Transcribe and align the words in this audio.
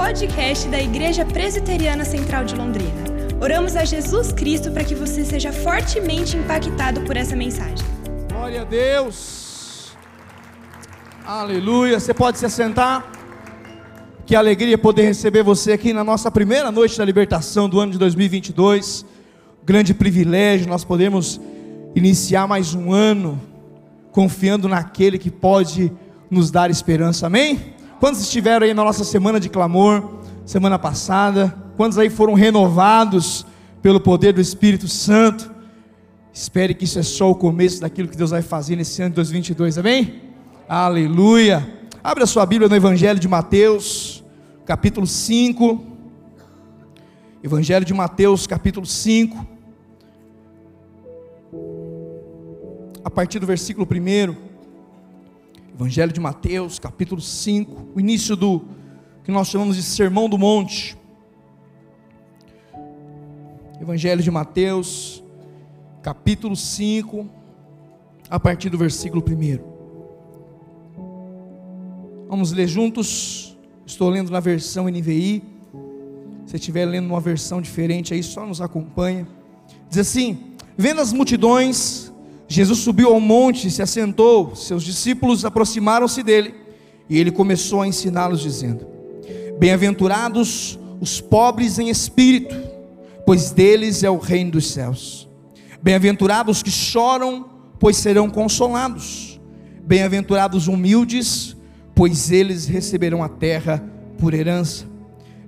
podcast 0.00 0.66
da 0.68 0.80
Igreja 0.80 1.26
Presbiteriana 1.26 2.06
Central 2.06 2.46
de 2.46 2.54
Londrina. 2.54 3.04
Oramos 3.38 3.76
a 3.76 3.84
Jesus 3.84 4.32
Cristo 4.32 4.72
para 4.72 4.82
que 4.82 4.94
você 4.94 5.26
seja 5.26 5.52
fortemente 5.52 6.38
impactado 6.38 7.02
por 7.02 7.18
essa 7.18 7.36
mensagem. 7.36 7.86
Glória 8.32 8.62
a 8.62 8.64
Deus. 8.64 9.92
Aleluia. 11.22 12.00
Você 12.00 12.14
pode 12.14 12.38
se 12.38 12.46
assentar. 12.46 13.12
Que 14.24 14.34
alegria 14.34 14.78
poder 14.78 15.02
receber 15.02 15.42
você 15.42 15.72
aqui 15.72 15.92
na 15.92 16.02
nossa 16.02 16.30
primeira 16.30 16.72
noite 16.72 16.96
da 16.96 17.04
libertação 17.04 17.68
do 17.68 17.78
ano 17.78 17.92
de 17.92 17.98
2022. 17.98 19.04
Grande 19.66 19.92
privilégio 19.92 20.66
nós 20.66 20.82
podemos 20.82 21.38
iniciar 21.94 22.48
mais 22.48 22.74
um 22.74 22.90
ano 22.90 23.38
confiando 24.12 24.66
naquele 24.66 25.18
que 25.18 25.30
pode 25.30 25.92
nos 26.30 26.50
dar 26.50 26.70
esperança. 26.70 27.26
Amém? 27.26 27.78
Quantos 28.00 28.22
estiveram 28.22 28.64
aí 28.64 28.72
na 28.72 28.82
nossa 28.82 29.04
semana 29.04 29.38
de 29.38 29.50
clamor, 29.50 30.02
semana 30.46 30.78
passada? 30.78 31.54
Quantos 31.76 31.98
aí 31.98 32.08
foram 32.08 32.32
renovados 32.32 33.44
pelo 33.82 34.00
poder 34.00 34.32
do 34.32 34.40
Espírito 34.40 34.88
Santo? 34.88 35.50
Espere 36.32 36.72
que 36.72 36.84
isso 36.84 36.98
é 36.98 37.02
só 37.02 37.30
o 37.30 37.34
começo 37.34 37.82
daquilo 37.82 38.08
que 38.08 38.16
Deus 38.16 38.30
vai 38.30 38.40
fazer 38.40 38.74
nesse 38.74 39.02
ano 39.02 39.10
de 39.10 39.16
2022, 39.16 39.76
amém? 39.76 40.22
Aleluia! 40.66 41.68
Abra 42.02 42.24
sua 42.24 42.46
Bíblia 42.46 42.70
no 42.70 42.74
Evangelho 42.74 43.20
de 43.20 43.28
Mateus, 43.28 44.24
capítulo 44.64 45.06
5. 45.06 45.84
Evangelho 47.44 47.84
de 47.84 47.92
Mateus, 47.92 48.46
capítulo 48.46 48.86
5. 48.86 49.46
A 53.04 53.10
partir 53.10 53.38
do 53.38 53.46
versículo 53.46 53.86
1. 53.86 54.49
Evangelho 55.80 56.12
de 56.12 56.20
Mateus, 56.20 56.78
capítulo 56.78 57.22
5, 57.22 57.92
o 57.94 58.00
início 58.00 58.36
do 58.36 58.60
que 59.24 59.32
nós 59.32 59.48
chamamos 59.48 59.76
de 59.76 59.82
Sermão 59.82 60.28
do 60.28 60.36
Monte. 60.36 60.94
Evangelho 63.80 64.22
de 64.22 64.30
Mateus, 64.30 65.24
capítulo 66.02 66.54
5, 66.54 67.26
a 68.28 68.38
partir 68.38 68.68
do 68.68 68.76
versículo 68.76 69.24
1. 69.26 69.58
Vamos 72.28 72.52
ler 72.52 72.68
juntos. 72.68 73.56
Estou 73.86 74.10
lendo 74.10 74.30
na 74.30 74.38
versão 74.38 74.84
NVI. 74.84 75.42
Se 76.44 76.56
estiver 76.56 76.84
lendo 76.84 77.06
uma 77.06 77.20
versão 77.20 77.58
diferente 77.62 78.12
aí, 78.12 78.22
só 78.22 78.44
nos 78.44 78.60
acompanha. 78.60 79.26
Diz 79.88 79.96
assim: 79.96 80.56
Vendo 80.76 81.00
as 81.00 81.10
multidões, 81.10 82.09
Jesus 82.52 82.80
subiu 82.80 83.14
ao 83.14 83.20
monte 83.20 83.68
e 83.68 83.70
se 83.70 83.80
assentou, 83.80 84.56
seus 84.56 84.82
discípulos 84.82 85.44
aproximaram-se 85.44 86.20
dele 86.20 86.52
e 87.08 87.16
ele 87.16 87.30
começou 87.30 87.80
a 87.80 87.86
ensiná-los, 87.86 88.40
dizendo: 88.40 88.84
Bem-aventurados 89.56 90.76
os 91.00 91.20
pobres 91.20 91.78
em 91.78 91.90
espírito, 91.90 92.56
pois 93.24 93.52
deles 93.52 94.02
é 94.02 94.10
o 94.10 94.18
reino 94.18 94.50
dos 94.50 94.66
céus. 94.66 95.28
Bem-aventurados 95.80 96.56
os 96.56 96.62
que 96.64 96.72
choram, 96.72 97.48
pois 97.78 97.96
serão 97.96 98.28
consolados. 98.28 99.40
Bem-aventurados 99.84 100.62
os 100.62 100.68
humildes, 100.68 101.56
pois 101.94 102.32
eles 102.32 102.66
receberão 102.66 103.22
a 103.22 103.28
terra 103.28 103.80
por 104.18 104.34
herança. 104.34 104.86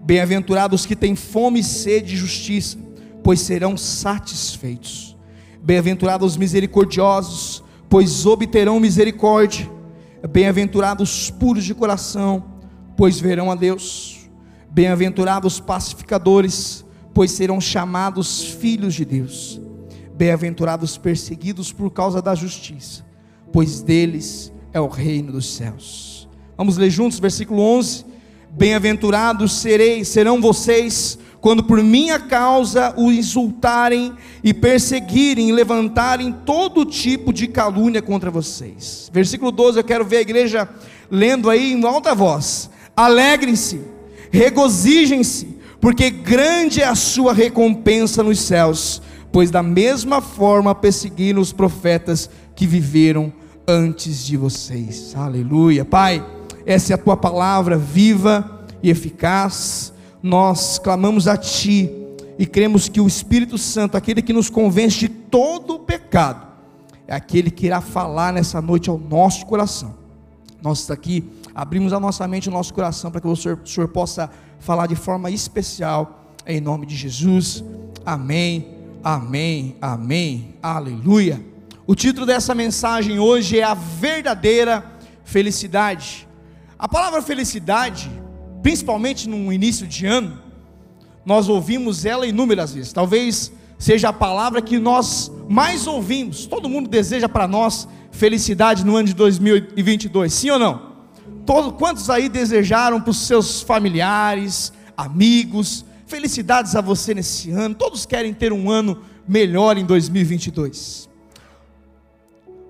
Bem-aventurados 0.05 0.83
os 0.83 0.87
que 0.87 0.95
têm 0.95 1.17
fome 1.17 1.59
e 1.59 1.65
sede 1.65 2.11
de 2.11 2.17
justiça, 2.17 2.79
pois 3.25 3.41
serão 3.41 3.77
satisfeitos. 3.77 5.13
Bem-aventurados 5.63 6.33
os 6.33 6.37
misericordiosos, 6.37 7.63
pois 7.89 8.27
obterão 8.27 8.81
misericórdia. 8.81 9.71
Bem-aventurados 10.29 11.25
os 11.25 11.31
puros 11.31 11.65
de 11.65 11.73
coração, 11.73 12.45
pois 12.97 13.21
verão 13.21 13.51
a 13.51 13.55
Deus. 13.55 14.29
Bem-aventurados 14.69 15.55
os 15.55 15.61
pacificadores, 15.61 16.85
pois 17.15 17.31
serão 17.31 17.61
chamados 17.61 18.43
filhos 18.43 18.95
de 18.95 19.05
Deus. 19.05 19.61
Bem-aventurados 20.15 20.93
os 20.93 20.99
perseguidos 20.99 21.73
por 21.73 21.91
causa 21.91 22.21
da 22.21 22.35
justiça, 22.35 23.05
pois 23.53 23.83
deles 23.83 24.53
é 24.73 24.81
o 24.81 24.89
reino 24.89 25.33
dos 25.33 25.55
céus. 25.55 26.29
Vamos 26.57 26.77
ler 26.77 26.91
juntos, 26.91 27.21
versículo 27.21 27.63
11. 27.63 28.05
Bem-aventurados 28.51 29.53
sereis, 29.53 30.09
serão 30.09 30.41
vocês 30.41 31.19
quando 31.43 31.65
por 31.65 31.83
minha 31.83 32.21
causa 32.21 32.95
o 32.97 33.11
insultarem 33.11 34.13
e 34.45 34.55
perseguirem 34.55 35.49
e 35.49 35.53
levantarem 35.53 36.33
todo 36.47 36.87
tipo 36.87 37.33
de 37.33 37.49
calúnia 37.49 38.01
contra 38.01 38.31
vocês. 38.31 39.11
Versículo 39.13 39.51
12, 39.51 39.81
eu 39.81 39.85
quero 39.85 40.05
ver 40.05 40.19
a 40.19 40.21
igreja 40.21 40.69
lendo 41.11 41.51
aí 41.51 41.73
em 41.73 41.85
alta 41.85 42.15
voz. 42.15 42.71
Alegrem-se, 42.97 43.81
regozijem-se, 44.31 45.59
porque 45.81 46.11
grande 46.11 46.81
é 46.81 46.87
a 46.87 46.95
sua 46.95 47.33
recompensa 47.33 48.23
nos 48.23 48.41
céus, 48.41 49.03
pois 49.33 49.51
da 49.51 49.65
mesma 49.65 50.21
forma 50.21 50.73
perseguiram 50.77 51.43
os 51.43 51.53
profetas 51.53 52.31
que 52.55 52.69
viveram 52.69 53.33
antes 53.67 54.25
de 54.25 54.37
vocês. 54.37 55.13
Aleluia. 55.17 55.85
Pai, 55.85 56.25
essa 56.65 56.93
é 56.93 56.95
a 56.95 56.99
tua 56.99 57.17
palavra 57.17 57.77
viva 57.77 58.65
e 58.81 58.91
eficaz 58.91 59.92
nós 60.23 60.79
clamamos 60.79 61.27
a 61.27 61.37
Ti 61.37 61.91
e 62.39 62.47
cremos 62.47 62.89
que 62.89 63.01
o 63.01 63.07
Espírito 63.07 63.59
Santo, 63.59 63.97
aquele 63.97 64.23
que 64.23 64.33
nos 64.33 64.49
convence 64.49 64.99
de 64.99 65.09
todo 65.09 65.75
o 65.75 65.79
pecado, 65.81 66.47
é 67.07 67.15
aquele 67.15 67.51
que 67.51 67.67
irá 67.67 67.81
falar 67.81 68.33
nessa 68.33 68.61
noite 68.63 68.89
ao 68.89 68.99
nosso 68.99 69.45
coração. 69.47 69.95
Nós 70.63 70.89
aqui 70.91 71.25
abrimos 71.55 71.93
a 71.93 71.99
nossa 71.99 72.27
mente 72.29 72.47
e 72.47 72.49
o 72.49 72.53
nosso 72.53 72.73
coração 72.73 73.11
para 73.11 73.21
que 73.21 73.27
o 73.27 73.35
Senhor, 73.35 73.59
o 73.63 73.69
Senhor 73.69 73.89
possa 73.89 74.31
falar 74.61 74.87
de 74.87 74.95
forma 74.95 75.31
especial, 75.31 76.25
em 76.47 76.61
nome 76.61 76.87
de 76.87 76.95
Jesus. 76.95 77.65
Amém, 78.07 78.69
amém, 79.03 79.77
amém, 79.81 80.55
aleluia. 80.63 81.45
O 81.85 81.97
título 81.97 82.25
dessa 82.25 82.55
mensagem 82.55 83.19
hoje 83.19 83.59
é 83.59 83.65
A 83.65 83.75
Verdadeira 83.75 84.85
Felicidade. 85.25 86.29
A 86.79 86.89
palavra 86.89 87.21
felicidade 87.21 88.11
principalmente 88.63 89.29
no 89.29 89.53
início 89.53 89.87
de 89.87 90.07
ano, 90.07 90.39
nós 91.25 91.49
ouvimos 91.49 92.05
ela 92.05 92.27
inúmeras 92.27 92.75
vezes. 92.75 92.93
Talvez 92.93 93.53
seja 93.79 94.11
a 94.11 94.13
palavra 94.13 94.63
que 94.63 94.79
nós 94.79 95.31
mais 95.49 95.87
ouvimos. 95.87 96.47
Todo 96.47 96.69
mundo 96.69 96.89
deseja 96.89 97.29
para 97.29 97.49
nós 97.49 97.89
felicidade 98.11 98.85
no 98.85 98.97
ano 98.97 99.09
de 99.09 99.15
2022, 99.15 100.33
sim 100.33 100.51
ou 100.51 100.59
não? 100.59 100.93
Todos, 101.45 101.73
quantos 101.73 102.09
aí 102.09 102.29
desejaram 102.29 103.01
para 103.01 103.11
os 103.11 103.27
seus 103.27 103.63
familiares, 103.63 104.73
amigos, 104.97 105.85
felicidades 106.07 106.77
a 106.77 106.81
você 106.81 107.15
nesse 107.15 107.51
ano? 107.51 107.75
Todos 107.75 108.07
querem 108.07 108.33
ter 108.33 108.53
um 108.53 108.71
ano 108.71 109.03
melhor 109.27 109.77
em 109.77 109.85
2022. 109.85 111.09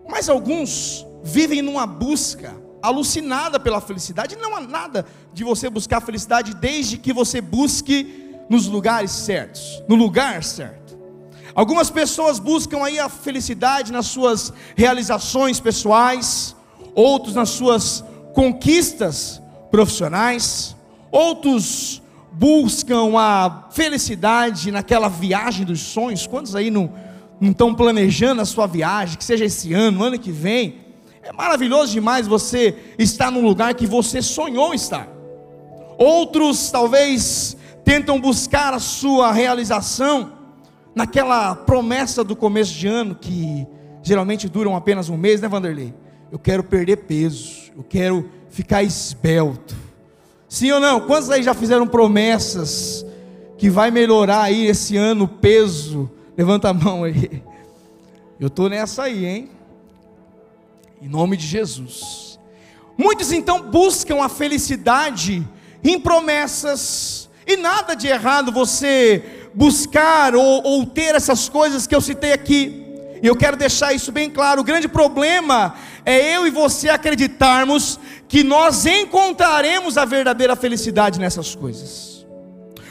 Mas 0.09 0.29
alguns 0.29 1.07
vivem 1.23 1.61
numa 1.61 1.87
busca 1.87 2.62
alucinada 2.83 3.61
pela 3.61 3.81
felicidade. 3.81 4.37
Não 4.37 4.57
há 4.57 4.61
nada 4.61 5.07
de 5.33 5.45
você 5.45 5.71
buscar 5.71 6.01
felicidade 6.01 6.55
desde 6.55 6.99
que 6.99 7.13
você 7.13 7.41
busque 7.41 8.35
nos 8.51 8.67
lugares 8.67 9.13
certos, 9.13 9.83
no 9.89 9.95
lugar 9.95 10.43
certo. 10.43 10.99
Algumas 11.55 11.91
pessoas 11.91 12.39
buscam 12.39 12.83
aí 12.83 12.99
a 12.99 13.09
felicidade 13.09 13.93
nas 13.93 14.07
suas 14.07 14.53
realizações 14.75 15.61
pessoais, 15.61 16.57
outros 16.95 17.35
nas 17.35 17.51
suas 17.51 18.03
conquistas 18.35 19.41
profissionais, 19.71 20.75
outros 21.11 22.03
buscam 22.33 23.19
a 23.19 23.69
felicidade 23.71 24.71
naquela 24.71 25.09
viagem 25.09 25.67
dos 25.67 25.81
sonhos. 25.81 26.27
Quantos 26.27 26.57
aí 26.57 26.71
não, 26.71 26.91
não 27.39 27.51
estão 27.51 27.75
planejando 27.75 28.41
a 28.41 28.47
sua 28.47 28.67
viagem, 28.67 29.19
que 29.19 29.25
seja 29.25 29.45
esse 29.45 29.75
ano, 29.75 30.03
ano 30.03 30.19
que 30.19 30.33
vem? 30.33 30.82
É 31.23 31.33
maravilhoso 31.33 31.93
demais 31.93 32.27
você 32.27 32.77
estar 32.99 33.31
num 33.31 33.43
lugar 33.43 33.75
que 33.75 33.87
você 33.87 34.21
sonhou 34.21 34.75
estar. 34.75 35.09
Outros 35.97 36.71
talvez 36.71 37.57
tentam 37.85 38.21
buscar 38.21 38.75
a 38.75 38.81
sua 38.81 39.31
realização 39.31 40.33
naquela 40.95 41.55
promessa 41.55 42.25
do 42.25 42.35
começo 42.35 42.75
de 42.75 42.89
ano 42.89 43.15
que 43.15 43.67
geralmente 44.03 44.49
duram 44.49 44.75
apenas 44.75 45.09
um 45.09 45.17
mês, 45.17 45.41
né, 45.41 45.47
Vanderlei? 45.47 45.95
Eu 46.31 46.41
quero 46.41 46.65
perder 46.65 46.97
peso, 46.99 47.71
eu 47.77 47.85
quero 47.85 48.29
ficar 48.51 48.83
esbelto. 48.83 49.77
Sim 50.49 50.73
ou 50.73 50.81
não? 50.81 51.01
Quantos 51.03 51.31
aí 51.31 51.43
já 51.43 51.55
fizeram 51.55 51.87
promessas 51.87 53.07
que 53.57 53.71
vai 53.71 53.93
melhorar 53.93 54.43
aí 54.43 54.67
esse 54.67 54.97
ano 54.97 55.25
o 55.25 55.29
peso? 55.29 56.11
Levanta 56.37 56.71
a 56.71 56.75
mão 56.75 57.05
aí. 57.05 57.43
Eu 58.41 58.49
estou 58.49 58.69
nessa 58.69 59.05
aí, 59.05 59.25
hein? 59.25 59.51
Em 61.03 61.09
nome 61.09 61.37
de 61.37 61.45
Jesus. 61.45 62.39
Muitos 62.97 63.33
então 63.33 63.61
buscam 63.61 64.23
a 64.23 64.29
felicidade 64.29 65.45
em 65.83 65.99
promessas, 65.99 67.29
e 67.45 67.57
nada 67.57 67.97
de 67.97 68.07
errado 68.07 68.53
você 68.53 69.49
buscar 69.53 70.37
ou, 70.37 70.63
ou 70.63 70.87
ter 70.87 71.17
essas 71.17 71.49
coisas 71.49 71.89
que 71.89 71.95
eu 71.97 72.01
citei 72.01 72.33
aqui. 72.33 72.87
E 73.21 73.27
eu 73.27 73.35
quero 73.35 73.57
deixar 73.57 73.93
isso 73.93 74.13
bem 74.13 74.31
claro: 74.31 74.61
o 74.61 74.65
grande 74.65 74.87
problema 74.87 75.75
é 76.07 76.37
eu 76.37 76.47
e 76.47 76.51
você 76.51 76.89
acreditarmos 76.89 77.99
que 78.29 78.45
nós 78.45 78.87
encontraremos 78.87 79.99
a 79.99 80.05
verdadeira 80.05 80.55
felicidade 80.55 81.19
nessas 81.19 81.53
coisas. 81.53 82.25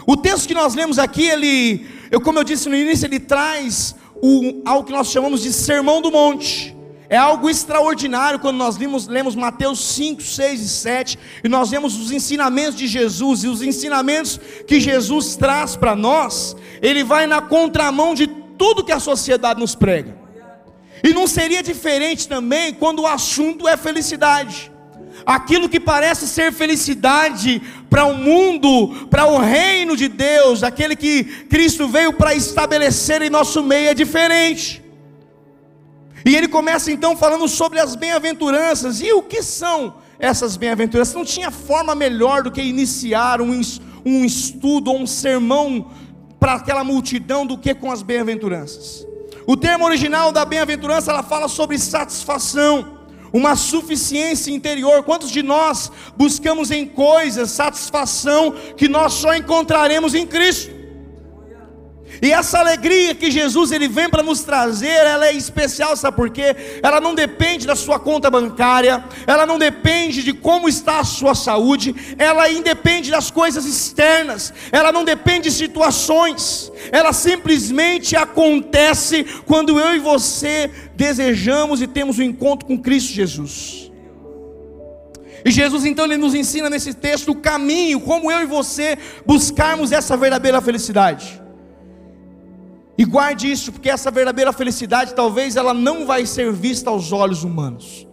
O 0.05 0.17
texto 0.17 0.49
que 0.49 0.53
nós 0.53 0.75
lemos 0.75 0.99
aqui, 0.99 1.29
ele, 1.29 1.87
eu 2.11 2.19
como 2.19 2.39
eu 2.39 2.43
disse 2.43 2.67
no 2.67 2.75
início, 2.75 3.05
ele 3.05 3.21
traz 3.21 3.95
o, 4.21 4.61
algo 4.65 4.83
que 4.83 4.91
nós 4.91 5.07
chamamos 5.07 5.41
de 5.41 5.53
sermão 5.53 6.01
do 6.01 6.11
monte. 6.11 6.81
É 7.11 7.17
algo 7.17 7.49
extraordinário 7.49 8.39
quando 8.39 8.55
nós 8.55 8.77
lemos, 8.77 9.05
lemos 9.05 9.35
Mateus 9.35 9.83
5, 9.95 10.21
6 10.21 10.61
e 10.61 10.69
7 10.69 11.19
e 11.43 11.49
nós 11.49 11.69
vemos 11.69 11.99
os 11.99 12.09
ensinamentos 12.09 12.75
de 12.75 12.87
Jesus 12.87 13.43
e 13.43 13.49
os 13.49 13.61
ensinamentos 13.61 14.39
que 14.65 14.79
Jesus 14.79 15.35
traz 15.35 15.75
para 15.75 15.93
nós. 15.93 16.55
Ele 16.81 17.03
vai 17.03 17.27
na 17.27 17.41
contramão 17.41 18.15
de 18.15 18.27
tudo 18.27 18.81
que 18.81 18.93
a 18.93 18.99
sociedade 18.99 19.59
nos 19.59 19.75
prega. 19.75 20.15
E 21.03 21.13
não 21.13 21.27
seria 21.27 21.61
diferente 21.61 22.29
também 22.29 22.73
quando 22.73 23.01
o 23.01 23.07
assunto 23.07 23.67
é 23.67 23.75
felicidade. 23.75 24.71
Aquilo 25.25 25.67
que 25.67 25.81
parece 25.81 26.25
ser 26.25 26.53
felicidade 26.53 27.61
para 27.89 28.05
o 28.05 28.15
mundo, 28.15 29.07
para 29.09 29.25
o 29.25 29.37
reino 29.37 29.97
de 29.97 30.07
Deus, 30.07 30.63
aquele 30.63 30.95
que 30.95 31.25
Cristo 31.49 31.89
veio 31.89 32.13
para 32.13 32.33
estabelecer 32.33 33.21
em 33.21 33.29
nosso 33.29 33.61
meio 33.61 33.89
é 33.89 33.93
diferente. 33.93 34.81
E 36.25 36.35
ele 36.35 36.47
começa 36.47 36.91
então 36.91 37.15
falando 37.15 37.47
sobre 37.47 37.79
as 37.79 37.95
bem-aventuranças. 37.95 39.01
E 39.01 39.12
o 39.13 39.23
que 39.23 39.41
são 39.41 39.95
essas 40.19 40.56
bem-aventuranças? 40.56 41.13
Não 41.13 41.25
tinha 41.25 41.50
forma 41.51 41.95
melhor 41.95 42.44
do 42.44 42.51
que 42.51 42.62
iniciar 42.62 43.41
um, 43.41 43.62
um 44.06 44.23
estudo 44.23 44.91
ou 44.91 45.00
um 45.00 45.07
sermão 45.07 45.91
para 46.39 46.53
aquela 46.53 46.83
multidão 46.83 47.45
do 47.45 47.57
que 47.57 47.73
com 47.73 47.91
as 47.91 48.01
bem-aventuranças. 48.01 49.06
O 49.45 49.57
termo 49.57 49.85
original 49.85 50.31
da 50.31 50.45
bem-aventurança 50.45 51.12
ela 51.12 51.23
fala 51.23 51.47
sobre 51.47 51.77
satisfação, 51.77 53.00
uma 53.33 53.56
suficiência 53.56 54.51
interior. 54.51 55.03
Quantos 55.03 55.31
de 55.31 55.41
nós 55.41 55.91
buscamos 56.15 56.69
em 56.71 56.85
coisas 56.85 57.51
satisfação 57.51 58.53
que 58.77 58.88
nós 58.88 59.13
só 59.13 59.35
encontraremos 59.35 60.13
em 60.13 60.25
Cristo? 60.27 60.81
E 62.21 62.31
essa 62.31 62.59
alegria 62.59 63.15
que 63.15 63.31
Jesus 63.31 63.71
ele 63.71 63.88
vem 63.88 64.07
para 64.07 64.21
nos 64.21 64.41
trazer, 64.41 64.88
ela 64.88 65.25
é 65.25 65.33
especial, 65.33 65.97
sabe 65.97 66.15
por 66.15 66.29
quê? 66.29 66.56
Ela 66.83 67.01
não 67.01 67.15
depende 67.15 67.65
da 67.65 67.75
sua 67.75 68.00
conta 68.00 68.29
bancária, 68.29 69.03
ela 69.25 69.44
não 69.44 69.57
depende 69.57 70.21
de 70.21 70.31
como 70.31 70.69
está 70.69 71.00
a 71.00 71.03
sua 71.03 71.33
saúde, 71.33 71.95
ela 72.19 72.47
independe 72.51 73.09
das 73.09 73.31
coisas 73.31 73.65
externas, 73.65 74.53
ela 74.71 74.91
não 74.91 75.03
depende 75.03 75.50
de 75.50 75.56
situações, 75.56 76.71
ela 76.91 77.12
simplesmente 77.12 78.15
acontece 78.15 79.23
quando 79.47 79.79
eu 79.79 79.95
e 79.95 80.00
você 80.00 80.69
desejamos 80.95 81.81
e 81.81 81.88
temos 81.88 82.19
um 82.19 82.23
encontro 82.23 82.68
com 82.68 82.77
Cristo 82.77 83.13
Jesus. 83.13 83.91
E 85.44 85.50
Jesus 85.50 85.85
então 85.85 86.06
ele 86.06 86.18
nos 86.18 86.35
ensina 86.35 86.69
nesse 86.69 86.94
texto 86.94 87.31
o 87.31 87.35
caminho, 87.35 88.00
como 88.00 88.31
eu 88.31 88.41
e 88.41 88.45
você 88.45 88.95
buscarmos 89.25 89.91
essa 89.91 90.15
verdadeira 90.15 90.62
felicidade. 90.62 91.40
E 93.01 93.03
guarde 93.03 93.51
isso, 93.51 93.71
porque 93.71 93.89
essa 93.89 94.12
verdadeira 94.12 94.53
felicidade 94.53 95.15
talvez 95.15 95.56
ela 95.56 95.74
não 95.74 96.06
vai 96.06 96.24
ser 96.24 96.53
vista 96.53 96.92
aos 96.92 97.12
olhos 97.12 97.44
humanos. 97.44 98.07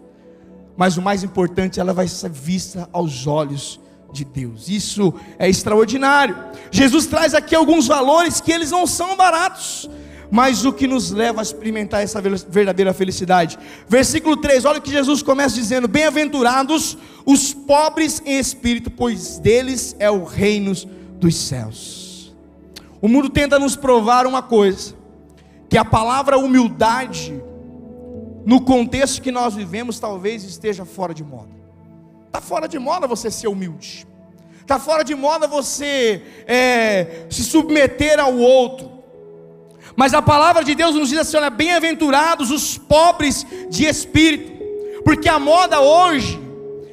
Mas 0.79 0.96
o 0.96 1.02
mais 1.02 1.23
importante, 1.23 1.79
ela 1.79 1.93
vai 1.93 2.08
ser 2.08 2.31
vista 2.31 2.88
aos 2.90 3.26
olhos 3.26 3.79
de 4.14 4.25
Deus. 4.25 4.70
Isso 4.70 5.12
é 5.38 5.46
extraordinário. 5.46 6.35
Jesus 6.70 7.05
traz 7.05 7.35
aqui 7.35 7.55
alguns 7.55 7.87
valores 7.87 8.40
que 8.40 8.50
eles 8.50 8.70
não 8.70 8.87
são 8.87 9.14
baratos, 9.14 9.90
mas 10.31 10.64
o 10.64 10.73
que 10.73 10.87
nos 10.87 11.11
leva 11.11 11.41
a 11.41 11.43
experimentar 11.43 12.02
essa 12.02 12.23
verdadeira 12.23 12.94
felicidade. 12.94 13.58
Versículo 13.87 14.38
3, 14.38 14.64
olha 14.64 14.79
o 14.79 14.82
que 14.82 14.91
Jesus 14.91 15.23
começa 15.23 15.55
dizendo: 15.55 15.87
Bem-aventurados 15.87 16.96
os 17.26 17.52
pobres 17.52 18.23
em 18.25 18.38
espírito, 18.38 18.91
pois 18.91 19.38
deles 19.38 19.94
é 19.99 20.11
o 20.11 20.25
reino 20.25 20.73
dos 21.20 21.37
céus. 21.37 21.97
O 23.00 23.08
mundo 23.08 23.30
tenta 23.30 23.58
nos 23.58 23.76
provar 23.76 24.26
uma 24.26 24.42
coisa: 24.42 24.94
que 25.68 25.78
a 25.78 25.84
palavra 25.84 26.38
humildade, 26.38 27.40
no 28.44 28.60
contexto 28.60 29.22
que 29.22 29.30
nós 29.30 29.54
vivemos, 29.54 30.00
talvez 30.00 30.44
esteja 30.44 30.84
fora 30.84 31.14
de 31.14 31.22
moda. 31.22 31.56
Está 32.26 32.40
fora 32.40 32.68
de 32.68 32.78
moda 32.78 33.06
você 33.06 33.30
ser 33.30 33.48
humilde. 33.48 34.06
Está 34.60 34.78
fora 34.78 35.02
de 35.02 35.14
moda 35.14 35.46
você 35.46 36.22
é, 36.46 37.26
se 37.30 37.42
submeter 37.42 38.20
ao 38.20 38.36
outro. 38.36 38.98
Mas 39.96 40.12
a 40.12 40.20
palavra 40.20 40.62
de 40.62 40.74
Deus 40.74 40.94
nos 40.94 41.08
diz 41.08 41.18
assim: 41.18 41.36
olha, 41.36 41.50
bem-aventurados 41.50 42.50
os 42.50 42.76
pobres 42.76 43.46
de 43.70 43.86
espírito, 43.86 44.52
porque 45.04 45.28
a 45.28 45.38
moda 45.38 45.80
hoje, 45.80 46.38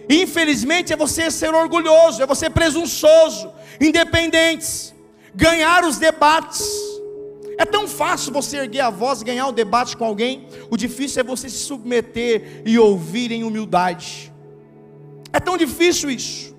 infelizmente, 0.09 0.93
é 0.93 0.95
você 0.95 1.29
ser 1.31 1.53
orgulhoso, 1.53 2.21
é 2.21 2.25
você 2.25 2.49
presunçoso, 2.49 3.51
independentes 3.81 4.94
ganhar 5.35 5.83
os 5.83 5.97
debates. 5.97 6.65
É 7.57 7.65
tão 7.65 7.87
fácil 7.87 8.33
você 8.33 8.57
erguer 8.57 8.81
a 8.81 8.89
voz 8.89 9.21
e 9.21 9.25
ganhar 9.25 9.47
o 9.47 9.51
debate 9.51 9.95
com 9.95 10.03
alguém, 10.03 10.47
o 10.69 10.75
difícil 10.75 11.21
é 11.21 11.23
você 11.23 11.49
se 11.49 11.57
submeter 11.57 12.63
e 12.65 12.77
ouvir 12.77 13.31
em 13.31 13.43
humildade. 13.43 14.33
É 15.31 15.39
tão 15.39 15.57
difícil 15.57 16.09
isso. 16.09 16.55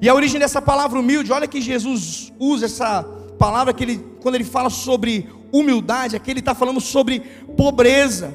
E 0.00 0.08
a 0.08 0.14
origem 0.14 0.38
dessa 0.38 0.62
palavra 0.62 0.98
humilde, 1.00 1.32
olha 1.32 1.48
que 1.48 1.60
Jesus 1.60 2.32
usa 2.38 2.66
essa 2.66 3.02
palavra 3.38 3.72
que 3.72 3.82
ele, 3.82 4.04
quando 4.20 4.36
ele 4.36 4.44
fala 4.44 4.70
sobre 4.70 5.28
humildade, 5.52 6.14
aqui 6.14 6.30
ele 6.30 6.40
está 6.40 6.54
falando 6.54 6.80
sobre 6.80 7.20
pobreza. 7.56 8.32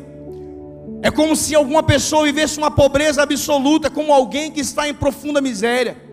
É 1.01 1.11
como 1.11 1.35
se 1.35 1.55
alguma 1.55 1.83
pessoa 1.83 2.23
vivesse 2.23 2.57
uma 2.57 2.71
pobreza 2.71 3.21
absoluta, 3.21 3.89
como 3.89 4.13
alguém 4.13 4.51
que 4.51 4.59
está 4.59 4.87
em 4.87 4.93
profunda 4.93 5.39
miséria. 5.39 6.12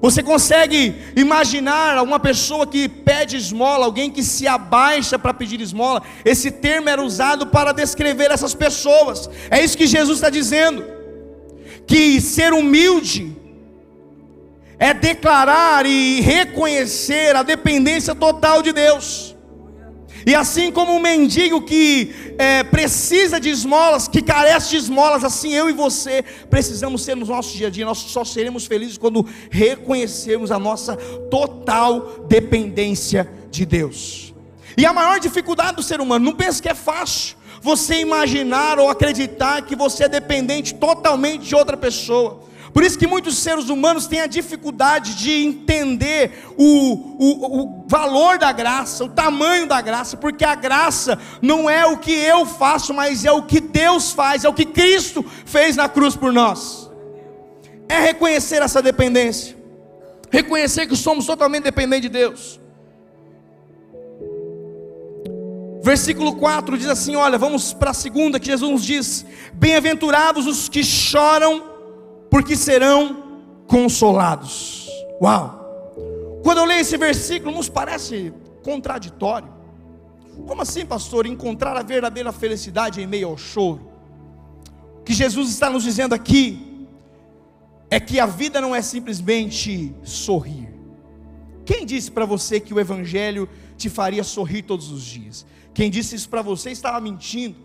Você 0.00 0.22
consegue 0.22 0.94
imaginar 1.16 2.02
uma 2.02 2.20
pessoa 2.20 2.66
que 2.66 2.88
pede 2.88 3.36
esmola, 3.36 3.84
alguém 3.84 4.10
que 4.10 4.22
se 4.22 4.46
abaixa 4.46 5.18
para 5.18 5.34
pedir 5.34 5.60
esmola? 5.60 6.02
Esse 6.24 6.50
termo 6.50 6.88
era 6.88 7.02
usado 7.02 7.48
para 7.48 7.72
descrever 7.72 8.30
essas 8.30 8.54
pessoas. 8.54 9.28
É 9.50 9.62
isso 9.62 9.76
que 9.76 9.86
Jesus 9.86 10.18
está 10.18 10.30
dizendo. 10.30 10.84
Que 11.86 12.20
ser 12.20 12.52
humilde 12.52 13.36
é 14.78 14.94
declarar 14.94 15.84
e 15.86 16.20
reconhecer 16.20 17.34
a 17.34 17.42
dependência 17.42 18.14
total 18.14 18.62
de 18.62 18.72
Deus. 18.72 19.36
E 20.28 20.34
assim 20.34 20.70
como 20.70 20.94
um 20.94 21.00
mendigo 21.00 21.62
que 21.62 22.34
é, 22.36 22.62
precisa 22.62 23.40
de 23.40 23.48
esmolas, 23.48 24.06
que 24.06 24.20
carece 24.20 24.68
de 24.68 24.76
esmolas, 24.76 25.24
assim 25.24 25.54
eu 25.54 25.70
e 25.70 25.72
você 25.72 26.22
precisamos 26.50 27.00
ser 27.00 27.16
no 27.16 27.24
nosso 27.24 27.56
dia 27.56 27.68
a 27.68 27.70
dia. 27.70 27.86
Nós 27.86 27.96
só 27.96 28.22
seremos 28.26 28.66
felizes 28.66 28.98
quando 28.98 29.26
reconhecermos 29.50 30.52
a 30.52 30.58
nossa 30.58 30.96
total 31.30 32.26
dependência 32.28 33.26
de 33.50 33.64
Deus. 33.64 34.34
E 34.76 34.84
a 34.84 34.92
maior 34.92 35.18
dificuldade 35.18 35.76
do 35.76 35.82
ser 35.82 35.98
humano, 35.98 36.26
não 36.26 36.34
pense 36.34 36.60
que 36.60 36.68
é 36.68 36.74
fácil 36.74 37.34
você 37.62 37.98
imaginar 37.98 38.78
ou 38.78 38.90
acreditar 38.90 39.62
que 39.62 39.74
você 39.74 40.04
é 40.04 40.08
dependente 40.10 40.74
totalmente 40.74 41.46
de 41.46 41.54
outra 41.54 41.74
pessoa. 41.74 42.47
Por 42.72 42.82
isso 42.82 42.98
que 42.98 43.06
muitos 43.06 43.38
seres 43.38 43.68
humanos 43.68 44.06
têm 44.06 44.20
a 44.20 44.26
dificuldade 44.26 45.14
de 45.14 45.30
entender 45.44 46.44
o, 46.56 46.64
o, 47.18 47.60
o, 47.62 47.84
valor 47.88 48.38
da 48.38 48.52
graça, 48.52 49.04
o 49.04 49.08
tamanho 49.08 49.66
da 49.66 49.80
graça, 49.80 50.16
porque 50.16 50.44
a 50.44 50.54
graça 50.54 51.18
não 51.40 51.68
é 51.68 51.86
o 51.86 51.98
que 51.98 52.12
eu 52.12 52.44
faço, 52.44 52.92
mas 52.92 53.24
é 53.24 53.32
o 53.32 53.42
que 53.42 53.60
Deus 53.60 54.12
faz, 54.12 54.44
é 54.44 54.48
o 54.48 54.54
que 54.54 54.66
Cristo 54.66 55.24
fez 55.44 55.76
na 55.76 55.88
cruz 55.88 56.14
por 56.14 56.32
nós. 56.32 56.90
É 57.88 57.98
reconhecer 58.00 58.62
essa 58.62 58.82
dependência, 58.82 59.56
reconhecer 60.30 60.86
que 60.86 60.96
somos 60.96 61.24
totalmente 61.24 61.64
dependentes 61.64 62.10
de 62.10 62.18
Deus. 62.18 62.60
Versículo 65.82 66.36
4 66.36 66.76
diz 66.76 66.88
assim: 66.88 67.16
Olha, 67.16 67.38
vamos 67.38 67.72
para 67.72 67.92
a 67.92 67.94
segunda, 67.94 68.38
que 68.38 68.46
Jesus 68.46 68.70
nos 68.70 68.84
diz: 68.84 69.24
Bem-aventurados 69.54 70.46
os 70.46 70.68
que 70.68 70.84
choram 70.84 71.67
porque 72.30 72.56
serão 72.56 73.40
consolados. 73.66 74.88
Uau! 75.20 75.58
Quando 76.42 76.58
eu 76.58 76.64
leio 76.64 76.80
esse 76.80 76.96
versículo, 76.96 77.54
nos 77.54 77.68
parece 77.68 78.32
contraditório. 78.62 79.48
Como 80.46 80.62
assim, 80.62 80.86
pastor, 80.86 81.26
encontrar 81.26 81.76
a 81.76 81.82
verdadeira 81.82 82.32
felicidade 82.32 83.00
em 83.00 83.06
meio 83.06 83.28
ao 83.28 83.36
choro? 83.36 83.88
O 85.00 85.02
que 85.02 85.12
Jesus 85.12 85.50
está 85.50 85.68
nos 85.68 85.82
dizendo 85.82 86.14
aqui 86.14 86.86
é 87.90 87.98
que 87.98 88.20
a 88.20 88.26
vida 88.26 88.60
não 88.60 88.74
é 88.74 88.82
simplesmente 88.82 89.94
sorrir. 90.02 90.68
Quem 91.64 91.84
disse 91.84 92.10
para 92.10 92.24
você 92.24 92.60
que 92.60 92.72
o 92.72 92.80
Evangelho 92.80 93.48
te 93.76 93.88
faria 93.88 94.24
sorrir 94.24 94.62
todos 94.62 94.90
os 94.90 95.02
dias? 95.02 95.44
Quem 95.74 95.90
disse 95.90 96.16
isso 96.16 96.28
para 96.28 96.42
você 96.42 96.70
estava 96.70 97.00
mentindo, 97.00 97.56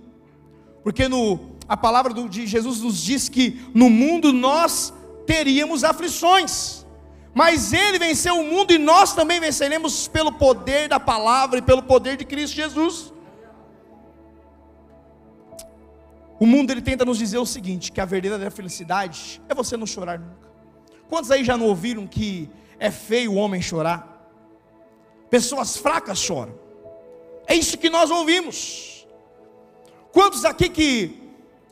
porque 0.84 1.08
no 1.08 1.38
a 1.68 1.78
palavra 1.78 2.14
de 2.14 2.46
Jesus 2.46 2.82
nos 2.82 3.02
diz 3.02 3.30
que 3.30 3.62
no 3.74 3.90
mundo 3.90 4.34
nós 4.34 4.94
teríamos 5.26 5.84
aflições, 5.84 6.86
mas 7.34 7.74
Ele 7.74 7.98
venceu 7.98 8.40
o 8.40 8.46
mundo 8.46 8.72
e 8.74 8.78
nós 8.78 9.14
também 9.14 9.40
venceremos 9.40 10.08
pelo 10.08 10.32
poder 10.34 10.88
da 10.88 11.00
palavra 11.00 11.60
e 11.60 11.62
pelo 11.62 11.82
poder 11.84 12.18
de 12.18 12.26
Cristo 12.26 12.56
Jesus. 12.56 13.14
O 16.40 16.46
mundo 16.46 16.72
ele 16.72 16.82
tenta 16.82 17.06
nos 17.06 17.18
dizer 17.18 17.38
o 17.38 17.46
seguinte, 17.46 17.90
que 17.90 18.02
a 18.02 18.06
verdadeira 18.06 18.52
felicidade 18.52 19.42
é 19.48 19.56
você 19.56 19.78
não 19.78 19.86
chorar 19.86 20.20
nunca. 20.20 20.50
Quantos 21.08 21.32
aí 21.32 21.42
já 21.44 21.56
não 21.56 21.68
ouviram 21.68 22.06
que 22.06 22.50
é 22.78 22.92
feio 22.92 23.32
o 23.32 23.36
homem 23.36 23.62
chorar? 23.62 24.30
Pessoas 25.30 25.78
fracas 25.78 26.20
choram. 26.20 26.54
É 27.48 27.56
isso 27.56 27.78
que 27.78 27.90
nós 27.90 28.12
ouvimos. 28.12 29.08
Quantos 30.12 30.44
aqui 30.44 30.68
que 30.68 31.23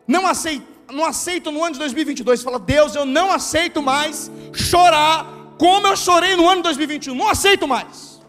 não 0.07 0.25
aceitam, 0.27 0.67
não 0.91 1.05
aceitam 1.05 1.51
no 1.51 1.63
ano 1.63 1.73
de 1.73 1.79
2022, 1.79 2.43
fala: 2.43 2.59
"Deus, 2.59 2.95
eu 2.95 3.05
não 3.05 3.31
aceito 3.31 3.81
mais 3.81 4.31
chorar 4.53 5.25
como 5.57 5.87
eu 5.87 5.95
chorei 5.95 6.35
no 6.35 6.47
ano 6.47 6.57
de 6.57 6.63
2021. 6.63 7.15
Não 7.15 7.29
aceito 7.29 7.67
mais. 7.67 8.19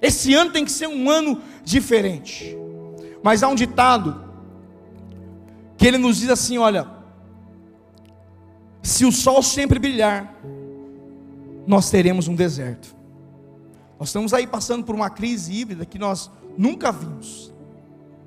Esse 0.00 0.34
ano 0.34 0.50
tem 0.50 0.64
que 0.64 0.72
ser 0.72 0.86
um 0.86 1.10
ano 1.10 1.40
diferente." 1.64 2.56
Mas 3.22 3.42
há 3.42 3.48
um 3.48 3.54
ditado 3.54 4.24
que 5.76 5.86
ele 5.86 5.98
nos 5.98 6.18
diz 6.18 6.28
assim: 6.28 6.58
olha, 6.58 6.86
se 8.82 9.04
o 9.04 9.12
sol 9.12 9.42
sempre 9.42 9.78
brilhar, 9.78 10.34
nós 11.66 11.90
teremos 11.90 12.26
um 12.26 12.34
deserto. 12.34 12.94
Nós 13.98 14.08
estamos 14.08 14.34
aí 14.34 14.46
passando 14.46 14.84
por 14.84 14.94
uma 14.94 15.08
crise 15.08 15.52
híbrida 15.52 15.86
que 15.86 15.98
nós 15.98 16.30
nunca 16.58 16.90
vimos. 16.90 17.51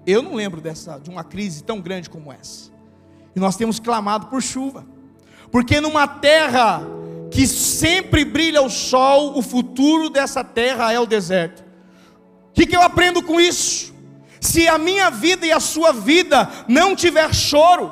Eu 0.06 0.22
não 0.22 0.36
lembro 0.36 0.62
dessa 0.62 1.00
de 1.00 1.10
uma 1.10 1.24
crise 1.24 1.64
tão 1.64 1.82
grande 1.82 2.10
como 2.10 2.32
essa. 2.32 2.72
E 3.36 3.40
nós 3.40 3.56
temos 3.56 3.80
clamado 3.80 4.28
por 4.28 4.42
chuva. 4.42 4.86
Porque 5.52 5.82
numa 5.82 6.08
terra 6.08 6.82
que 7.32 7.48
sempre 7.48 8.24
brilha 8.24 8.62
o 8.62 8.70
sol, 8.70 9.38
o 9.38 9.42
futuro 9.42 10.10
dessa 10.10 10.44
terra 10.44 10.94
é 10.94 11.00
o 11.00 11.06
deserto. 11.06 11.64
O 12.50 12.54
que, 12.54 12.66
que 12.66 12.76
eu 12.76 12.82
aprendo 12.82 13.22
com 13.22 13.40
isso? 13.40 13.94
Se 14.40 14.68
a 14.68 14.78
minha 14.78 15.10
vida 15.10 15.46
e 15.46 15.52
a 15.52 15.60
sua 15.60 15.92
vida 15.92 16.50
não 16.68 16.96
tiver 16.96 17.34
choro, 17.34 17.92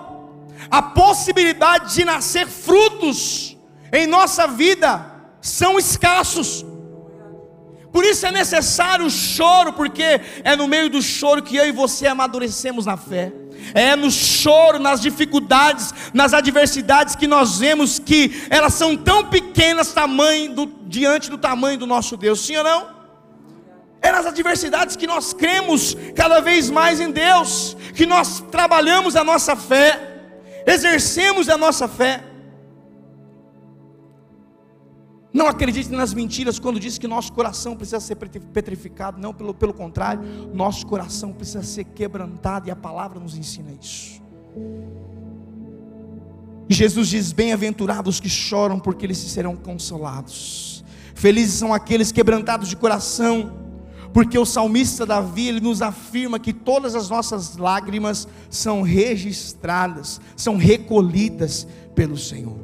a 0.70 0.82
possibilidade 0.82 1.96
de 1.96 2.06
nascer 2.06 2.48
frutos 2.48 3.58
em 3.92 4.08
nossa 4.08 4.48
vida 4.48 5.06
são 5.42 5.78
escassos. 5.78 6.66
Por 7.94 8.04
isso 8.04 8.26
é 8.26 8.32
necessário 8.32 9.06
o 9.06 9.10
choro, 9.10 9.72
porque 9.72 10.20
é 10.44 10.56
no 10.56 10.68
meio 10.68 10.90
do 10.90 11.00
choro 11.00 11.44
que 11.44 11.56
eu 11.56 11.68
e 11.68 11.72
você 11.72 12.08
amadurecemos 12.08 12.88
na 12.88 12.98
fé. 12.98 13.32
É 13.76 13.96
no 13.96 14.10
choro, 14.10 14.80
nas 14.80 15.00
dificuldades, 15.00 15.94
nas 16.12 16.34
adversidades 16.34 17.16
que 17.16 17.28
nós 17.28 17.60
vemos 17.60 18.00
que 18.00 18.48
elas 18.50 18.74
são 18.74 18.98
tão 18.98 19.26
pequenas 19.26 19.94
tamanho 19.94 20.56
do, 20.56 20.66
diante 20.88 21.30
do 21.30 21.38
tamanho 21.38 21.78
do 21.78 21.86
nosso 21.86 22.18
Deus. 22.18 22.44
Sim 22.44 22.58
ou 22.58 22.64
não? 22.64 22.88
É 24.02 24.12
nas 24.12 24.26
adversidades 24.26 24.96
que 24.96 25.06
nós 25.06 25.32
cremos 25.32 25.96
cada 26.16 26.42
vez 26.42 26.72
mais 26.72 27.00
em 27.00 27.12
Deus, 27.12 27.78
que 27.96 28.08
nós 28.08 28.44
trabalhamos 28.52 29.16
a 29.16 29.24
nossa 29.24 29.56
fé, 29.56 30.18
exercemos 30.66 31.48
a 31.48 31.60
nossa 31.60 31.88
fé. 31.88 32.24
Não 35.34 35.48
acredite 35.48 35.92
nas 35.92 36.14
mentiras 36.14 36.60
quando 36.60 36.80
diz 36.80 37.00
que 37.00 37.08
nosso 37.08 37.34
coração 37.34 37.76
precisa 37.76 38.00
ser 38.00 38.16
petrificado, 38.16 39.20
não, 39.20 39.34
pelo, 39.34 39.52
pelo 39.52 39.74
contrário, 39.74 40.22
nosso 40.54 40.86
coração 40.86 41.34
precisa 41.34 41.64
ser 41.64 41.86
quebrantado 41.86 42.68
e 42.68 42.72
a 42.72 42.76
palavra 42.76 43.20
nos 43.20 43.36
ensina 43.36 43.72
isso. 43.82 44.22
Jesus 46.70 47.08
diz: 47.08 47.32
Bem-aventurados 47.32 48.20
que 48.20 48.30
choram, 48.30 48.80
porque 48.80 49.08
eles 49.08 49.18
serão 49.18 49.56
consolados. 49.56 50.86
Felizes 51.16 51.56
são 51.56 51.74
aqueles 51.74 52.12
quebrantados 52.12 52.70
de 52.70 52.76
coração, 52.76 53.54
porque 54.14 54.38
o 54.38 54.46
salmista 54.46 55.04
Davi 55.04 55.48
ele 55.48 55.60
nos 55.60 55.82
afirma 55.82 56.40
que 56.40 56.54
todas 56.54 56.94
as 56.94 57.10
nossas 57.10 57.58
lágrimas 57.58 58.28
são 58.52 58.84
registradas, 58.84 60.22
são 60.36 60.58
recolhidas 60.58 61.68
pelo 61.96 62.18
Senhor. 62.18 62.63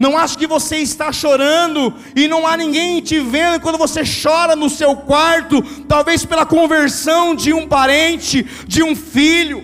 Não 0.00 0.16
acho 0.16 0.38
que 0.38 0.46
você 0.46 0.78
está 0.78 1.12
chorando 1.12 1.94
e 2.16 2.26
não 2.26 2.46
há 2.46 2.56
ninguém 2.56 3.02
te 3.02 3.20
vendo 3.20 3.60
quando 3.60 3.76
você 3.76 4.00
chora 4.02 4.56
no 4.56 4.70
seu 4.70 4.96
quarto, 4.96 5.60
talvez 5.86 6.24
pela 6.24 6.46
conversão 6.46 7.34
de 7.34 7.52
um 7.52 7.68
parente, 7.68 8.42
de 8.66 8.82
um 8.82 8.96
filho. 8.96 9.62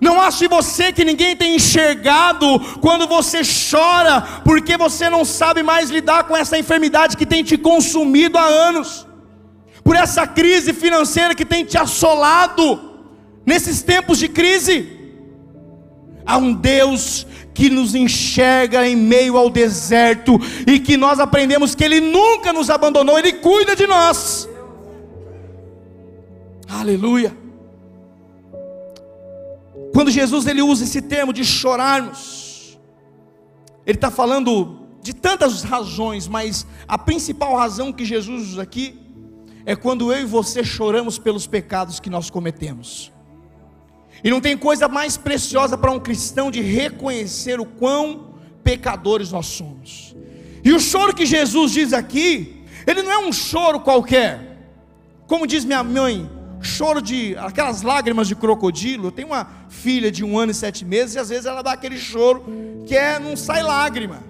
Não 0.00 0.20
ache 0.20 0.46
você 0.46 0.92
que 0.92 1.04
ninguém 1.04 1.34
tem 1.34 1.56
enxergado 1.56 2.60
quando 2.80 3.08
você 3.08 3.40
chora, 3.42 4.20
porque 4.44 4.76
você 4.76 5.10
não 5.10 5.24
sabe 5.24 5.64
mais 5.64 5.90
lidar 5.90 6.22
com 6.24 6.36
essa 6.36 6.56
enfermidade 6.56 7.16
que 7.16 7.26
tem 7.26 7.42
te 7.42 7.58
consumido 7.58 8.38
há 8.38 8.44
anos 8.44 9.04
por 9.82 9.96
essa 9.96 10.28
crise 10.28 10.72
financeira 10.72 11.34
que 11.34 11.44
tem 11.44 11.64
te 11.64 11.76
assolado 11.76 13.00
nesses 13.44 13.82
tempos 13.82 14.16
de 14.16 14.28
crise. 14.28 14.97
Há 16.28 16.36
um 16.36 16.52
Deus 16.52 17.26
que 17.54 17.70
nos 17.70 17.94
enxerga 17.94 18.86
em 18.86 18.94
meio 18.94 19.38
ao 19.38 19.48
deserto 19.48 20.38
e 20.66 20.78
que 20.78 20.94
nós 20.94 21.18
aprendemos 21.18 21.74
que 21.74 21.82
Ele 21.82 22.02
nunca 22.02 22.52
nos 22.52 22.68
abandonou, 22.68 23.18
Ele 23.18 23.32
cuida 23.32 23.74
de 23.74 23.86
nós. 23.86 24.46
Aleluia. 26.68 27.34
Quando 29.94 30.10
Jesus 30.10 30.46
ele 30.46 30.60
usa 30.60 30.84
esse 30.84 31.00
termo 31.00 31.32
de 31.32 31.42
chorarmos, 31.46 32.78
Ele 33.86 33.96
está 33.96 34.10
falando 34.10 34.80
de 35.00 35.14
tantas 35.14 35.62
razões, 35.62 36.28
mas 36.28 36.66
a 36.86 36.98
principal 36.98 37.56
razão 37.56 37.90
que 37.90 38.04
Jesus 38.04 38.50
usa 38.50 38.62
aqui 38.62 39.00
é 39.64 39.74
quando 39.74 40.12
eu 40.12 40.20
e 40.20 40.26
você 40.26 40.62
choramos 40.62 41.18
pelos 41.18 41.46
pecados 41.46 41.98
que 41.98 42.10
nós 42.10 42.28
cometemos. 42.28 43.10
E 44.22 44.30
não 44.30 44.40
tem 44.40 44.56
coisa 44.56 44.88
mais 44.88 45.16
preciosa 45.16 45.78
para 45.78 45.92
um 45.92 46.00
cristão 46.00 46.50
de 46.50 46.60
reconhecer 46.60 47.60
o 47.60 47.64
quão 47.64 48.34
pecadores 48.64 49.30
nós 49.30 49.46
somos. 49.46 50.14
E 50.64 50.72
o 50.72 50.80
choro 50.80 51.14
que 51.14 51.24
Jesus 51.24 51.72
diz 51.72 51.92
aqui, 51.92 52.64
ele 52.86 53.02
não 53.02 53.12
é 53.12 53.18
um 53.18 53.32
choro 53.32 53.80
qualquer. 53.80 54.58
Como 55.26 55.46
diz 55.46 55.64
minha 55.64 55.84
mãe, 55.84 56.28
choro 56.60 57.00
de 57.00 57.36
aquelas 57.36 57.82
lágrimas 57.82 58.28
de 58.28 58.34
crocodilo. 58.34 59.08
Eu 59.08 59.12
tenho 59.12 59.28
uma 59.28 59.46
filha 59.68 60.10
de 60.10 60.24
um 60.24 60.38
ano 60.38 60.52
e 60.52 60.54
sete 60.54 60.84
meses 60.84 61.14
e 61.14 61.18
às 61.18 61.28
vezes 61.28 61.46
ela 61.46 61.62
dá 61.62 61.72
aquele 61.72 61.98
choro 61.98 62.44
que 62.86 62.96
é 62.96 63.18
não 63.18 63.36
sai 63.36 63.62
lágrima. 63.62 64.22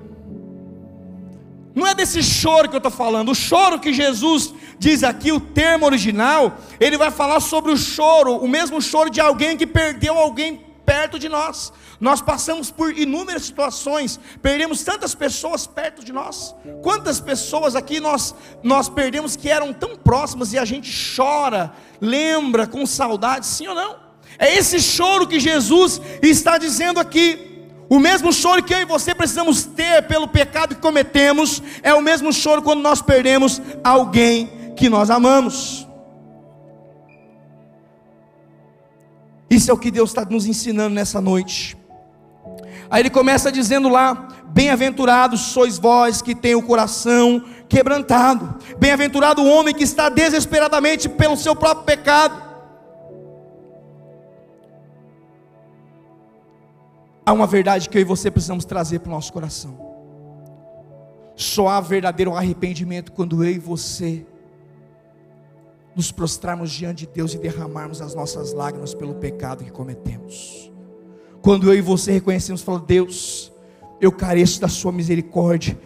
Não 1.78 1.86
é 1.86 1.94
desse 1.94 2.24
choro 2.24 2.68
que 2.68 2.74
eu 2.74 2.78
estou 2.78 2.90
falando. 2.90 3.30
O 3.30 3.36
choro 3.36 3.78
que 3.78 3.92
Jesus 3.92 4.52
diz 4.80 5.04
aqui, 5.04 5.30
o 5.30 5.38
termo 5.38 5.86
original, 5.86 6.58
ele 6.80 6.98
vai 6.98 7.08
falar 7.08 7.38
sobre 7.38 7.70
o 7.70 7.76
choro, 7.76 8.36
o 8.36 8.48
mesmo 8.48 8.82
choro 8.82 9.08
de 9.08 9.20
alguém 9.20 9.56
que 9.56 9.64
perdeu 9.64 10.18
alguém 10.18 10.60
perto 10.84 11.20
de 11.20 11.28
nós. 11.28 11.72
Nós 12.00 12.20
passamos 12.20 12.68
por 12.68 12.98
inúmeras 12.98 13.44
situações, 13.44 14.18
perdemos 14.42 14.82
tantas 14.82 15.14
pessoas 15.14 15.68
perto 15.68 16.04
de 16.04 16.12
nós. 16.12 16.52
Quantas 16.82 17.20
pessoas 17.20 17.76
aqui 17.76 18.00
nós 18.00 18.34
nós 18.60 18.88
perdemos 18.88 19.36
que 19.36 19.48
eram 19.48 19.72
tão 19.72 19.94
próximas 19.94 20.52
e 20.52 20.58
a 20.58 20.64
gente 20.64 20.92
chora, 21.14 21.72
lembra 22.00 22.66
com 22.66 22.84
saudade, 22.86 23.46
sim 23.46 23.68
ou 23.68 23.74
não? 23.76 23.96
É 24.36 24.52
esse 24.56 24.80
choro 24.80 25.28
que 25.28 25.38
Jesus 25.38 26.00
está 26.20 26.58
dizendo 26.58 26.98
aqui. 26.98 27.47
O 27.88 27.98
mesmo 27.98 28.32
choro 28.32 28.62
que 28.62 28.74
eu 28.74 28.80
e 28.80 28.84
você 28.84 29.14
precisamos 29.14 29.64
ter 29.64 30.02
pelo 30.06 30.28
pecado 30.28 30.74
que 30.74 30.80
cometemos, 30.80 31.62
é 31.82 31.94
o 31.94 32.02
mesmo 32.02 32.32
choro 32.32 32.60
quando 32.60 32.80
nós 32.80 33.00
perdemos 33.00 33.62
alguém 33.82 34.72
que 34.76 34.88
nós 34.88 35.08
amamos. 35.08 35.88
Isso 39.50 39.70
é 39.70 39.74
o 39.74 39.78
que 39.78 39.90
Deus 39.90 40.10
está 40.10 40.26
nos 40.26 40.44
ensinando 40.44 40.94
nessa 40.94 41.20
noite. 41.20 41.76
Aí 42.90 43.00
ele 43.00 43.10
começa 43.10 43.50
dizendo 43.50 43.88
lá: 43.88 44.28
Bem-aventurados 44.48 45.40
sois 45.40 45.78
vós 45.78 46.20
que 46.20 46.34
têm 46.34 46.54
o 46.54 46.62
coração 46.62 47.42
quebrantado, 47.68 48.58
bem-aventurado 48.78 49.42
o 49.42 49.48
homem 49.48 49.74
que 49.74 49.84
está 49.84 50.10
desesperadamente 50.10 51.08
pelo 51.08 51.36
seu 51.36 51.56
próprio 51.56 51.84
pecado 51.84 52.47
Há 57.28 57.32
uma 57.34 57.46
verdade 57.46 57.90
que 57.90 57.98
eu 57.98 58.00
e 58.00 58.04
você 58.04 58.30
precisamos 58.30 58.64
trazer 58.64 59.00
para 59.00 59.10
o 59.10 59.14
nosso 59.14 59.30
coração. 59.34 59.78
Só 61.36 61.68
há 61.68 61.78
verdadeiro 61.78 62.34
arrependimento 62.34 63.12
quando 63.12 63.44
eu 63.44 63.50
e 63.50 63.58
você 63.58 64.24
nos 65.94 66.10
prostrarmos 66.10 66.70
diante 66.70 67.00
de 67.04 67.12
Deus 67.12 67.34
e 67.34 67.38
derramarmos 67.38 68.00
as 68.00 68.14
nossas 68.14 68.54
lágrimas 68.54 68.94
pelo 68.94 69.16
pecado 69.16 69.62
que 69.62 69.70
cometemos. 69.70 70.72
Quando 71.42 71.70
eu 71.70 71.74
e 71.74 71.82
você 71.82 72.12
reconhecemos, 72.12 72.62
falando, 72.62 72.86
Deus, 72.86 73.52
eu 74.00 74.10
careço 74.10 74.58
da 74.58 74.68
Sua 74.68 74.90
misericórdia. 74.90 75.78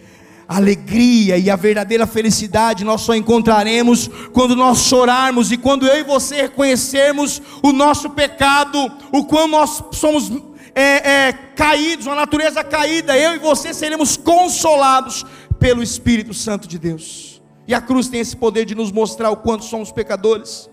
A 0.46 0.58
alegria 0.58 1.38
e 1.38 1.50
a 1.50 1.56
verdadeira 1.56 2.06
felicidade 2.06 2.84
nós 2.84 3.00
só 3.00 3.16
encontraremos 3.16 4.08
quando 4.32 4.54
nós 4.54 4.78
chorarmos 4.82 5.50
e 5.50 5.56
quando 5.56 5.88
eu 5.88 5.99
e 5.99 6.04
você 6.04 6.42
reconhecermos 6.42 7.42
o 7.64 7.72
nosso 7.72 8.11
pecado, 8.11 8.78
o 9.11 9.25
quão 9.25 9.49
nós 9.49 9.82
somos 9.90 10.30
é, 10.75 11.11
é, 11.29 11.33
caídos, 11.55 12.07
uma 12.07 12.14
natureza 12.14 12.64
caída, 12.64 13.17
eu 13.17 13.35
e 13.35 13.38
você 13.38 13.75
seremos 13.75 14.17
consolados 14.17 15.25
pelo 15.59 15.83
Espírito 15.83 16.33
Santo 16.35 16.67
de 16.67 16.79
Deus. 16.79 17.43
E 17.67 17.75
a 17.75 17.81
cruz 17.81 18.09
tem 18.09 18.21
esse 18.21 18.37
poder 18.37 18.64
de 18.64 18.75
nos 18.75 18.91
mostrar 18.91 19.31
o 19.31 19.37
quanto 19.37 19.64
somos 19.64 19.93
pecadores. 19.93 20.69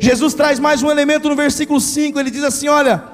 Jesus 0.00 0.34
traz 0.34 0.58
mais 0.58 0.82
um 0.82 0.90
elemento 0.90 1.28
no 1.28 1.36
versículo 1.36 1.80
5, 1.80 2.18
ele 2.18 2.30
diz 2.30 2.42
assim: 2.42 2.68
Olha, 2.68 3.04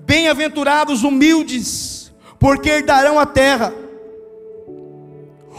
bem-aventurados 0.00 1.02
humildes, 1.02 2.12
porque 2.38 2.68
herdarão 2.68 3.18
a 3.18 3.26
terra. 3.26 3.72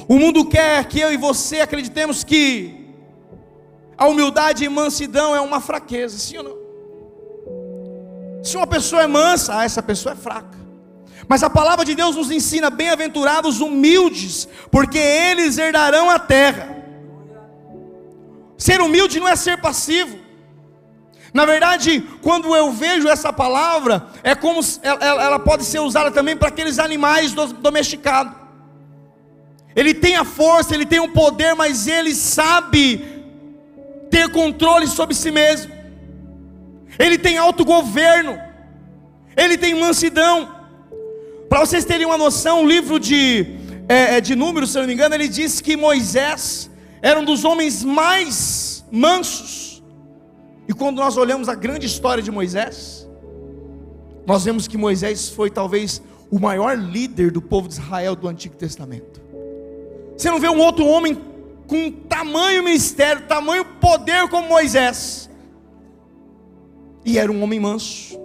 O 0.08 0.20
mundo 0.20 0.46
quer 0.46 0.86
que 0.86 1.00
eu 1.00 1.12
e 1.12 1.18
você 1.18 1.62
acreditemos 1.62 2.24
que 2.24 2.86
a 3.98 4.08
humildade 4.08 4.64
e 4.64 4.70
mansidão 4.70 5.36
é 5.36 5.42
uma 5.42 5.60
fraqueza, 5.60 6.18
sim 6.18 6.38
ou 6.38 6.44
não? 6.44 6.65
Se 8.46 8.56
uma 8.56 8.68
pessoa 8.68 9.02
é 9.02 9.08
mansa, 9.08 9.58
ah, 9.58 9.66
essa 9.66 9.82
pessoa 9.82 10.14
é 10.14 10.16
fraca. 10.16 10.56
Mas 11.28 11.42
a 11.42 11.50
palavra 11.50 11.84
de 11.84 11.96
Deus 11.96 12.16
nos 12.16 12.30
ensina: 12.30 12.70
bem-aventurados 12.70 13.60
humildes, 13.60 14.48
porque 14.70 15.00
eles 15.00 15.58
herdarão 15.58 16.12
a 16.12 16.20
terra. 16.20 16.78
Ser 18.56 18.82
humilde 18.82 19.20
não 19.20 19.28
é 19.28 19.36
ser 19.36 19.60
passivo. 19.60 20.20
Na 21.34 21.44
verdade, 21.44 22.02
quando 22.22 22.56
eu 22.56 22.72
vejo 22.72 23.10
essa 23.10 23.34
palavra, 23.34 24.08
é 24.24 24.36
como 24.36 24.62
ela, 24.84 25.24
ela 25.24 25.40
pode 25.40 25.66
ser 25.66 25.80
usada 25.80 26.12
também 26.12 26.38
para 26.38 26.50
aqueles 26.50 26.78
animais 26.78 27.34
domesticados. 27.34 28.32
Ele 29.75 29.94
tem 29.94 30.16
a 30.16 30.24
força, 30.24 30.75
ele 30.75 30.86
tem 30.86 31.00
o 31.00 31.12
poder, 31.12 31.56
mas 31.56 31.88
ele 31.88 32.14
sabe 32.14 33.04
ter 34.10 34.30
controle 34.30 34.88
sobre 34.88 35.16
si 35.16 35.32
mesmo. 35.32 35.75
Ele 36.98 37.18
tem 37.18 37.38
autogoverno. 37.38 38.38
Ele 39.36 39.58
tem 39.58 39.74
mansidão. 39.74 40.56
Para 41.50 41.60
vocês 41.60 41.86
terem 41.86 42.06
uma 42.06 42.18
noção, 42.18 42.64
o 42.64 42.68
livro 42.68 43.00
de, 43.00 43.46
é, 43.88 44.18
é, 44.18 44.22
de 44.22 44.36
Números, 44.36 44.72
se 44.72 44.78
eu 44.78 44.82
não 44.82 44.88
me 44.88 44.94
engano, 44.94 45.16
ele 45.16 45.28
diz 45.28 45.62
que 45.62 45.75
Moisés 45.78 46.70
era 47.02 47.20
um 47.20 47.25
dos 47.25 47.44
homens 47.44 47.84
mais 47.84 48.84
mansos. 48.92 49.84
E 50.68 50.74
quando 50.74 50.98
nós 50.98 51.18
olhamos 51.18 51.48
a 51.48 51.56
grande 51.56 51.86
história 51.86 52.24
de 52.24 52.32
Moisés, 52.32 53.08
nós 54.25 54.44
vemos 54.44 54.68
que 54.68 54.78
Moisés 54.78 55.30
foi 55.30 55.52
talvez 55.52 56.02
o 56.32 56.40
maior 56.40 56.75
líder 56.78 57.32
do 57.32 57.42
povo 57.42 57.68
de 57.68 57.75
Israel 57.75 58.16
do 58.16 58.28
Antigo 58.28 58.56
Testamento. 58.56 59.22
Você 60.18 60.32
não 60.32 60.40
vê 60.40 60.50
um 60.50 60.60
outro 60.60 60.86
homem 60.86 61.22
com 61.68 61.92
tamanho 61.92 62.64
ministério, 62.64 63.24
tamanho 63.28 63.66
poder 63.66 64.28
como 64.30 64.48
Moisés. 64.48 65.25
E 67.06 67.20
era 67.20 67.32
um 67.32 67.44
homem 67.44 67.60
manso. 67.60 68.20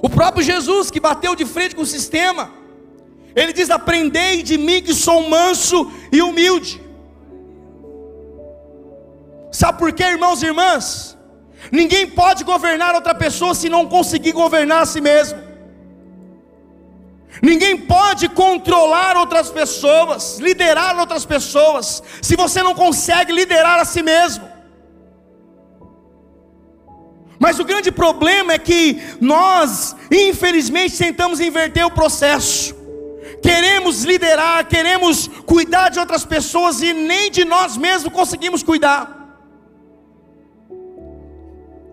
O 0.00 0.08
próprio 0.08 0.42
Jesus 0.42 0.90
que 0.90 1.00
bateu 1.00 1.34
de 1.34 1.44
frente 1.44 1.74
com 1.74 1.82
o 1.82 1.86
sistema, 1.86 2.50
ele 3.34 3.52
diz: 3.52 3.68
Aprendei 3.68 4.42
de 4.42 4.56
mim 4.56 4.80
que 4.80 4.94
sou 4.94 5.28
manso 5.28 5.90
e 6.12 6.22
humilde. 6.22 6.80
Sabe 9.50 9.78
por 9.78 9.92
quê, 9.92 10.04
irmãos 10.04 10.42
e 10.42 10.46
irmãs? 10.46 11.18
Ninguém 11.70 12.06
pode 12.06 12.44
governar 12.44 12.94
outra 12.94 13.14
pessoa 13.14 13.54
se 13.54 13.68
não 13.68 13.86
conseguir 13.86 14.32
governar 14.32 14.82
a 14.82 14.86
si 14.86 15.00
mesmo. 15.00 15.50
Ninguém 17.42 17.76
pode 17.76 18.28
controlar 18.28 19.16
outras 19.16 19.50
pessoas, 19.50 20.38
liderar 20.38 20.98
outras 20.98 21.24
pessoas, 21.24 22.02
se 22.20 22.36
você 22.36 22.62
não 22.62 22.74
consegue 22.74 23.32
liderar 23.32 23.80
a 23.80 23.84
si 23.84 24.02
mesmo. 24.02 24.49
Mas 27.42 27.58
o 27.58 27.64
grande 27.64 27.90
problema 27.90 28.52
é 28.52 28.58
que 28.58 29.00
nós, 29.18 29.96
infelizmente, 30.12 30.98
tentamos 30.98 31.40
inverter 31.40 31.86
o 31.86 31.90
processo. 31.90 32.74
Queremos 33.42 34.04
liderar, 34.04 34.68
queremos 34.68 35.26
cuidar 35.46 35.88
de 35.88 35.98
outras 35.98 36.22
pessoas 36.22 36.82
e 36.82 36.92
nem 36.92 37.30
de 37.30 37.46
nós 37.46 37.78
mesmos 37.78 38.12
conseguimos 38.12 38.62
cuidar. 38.62 39.16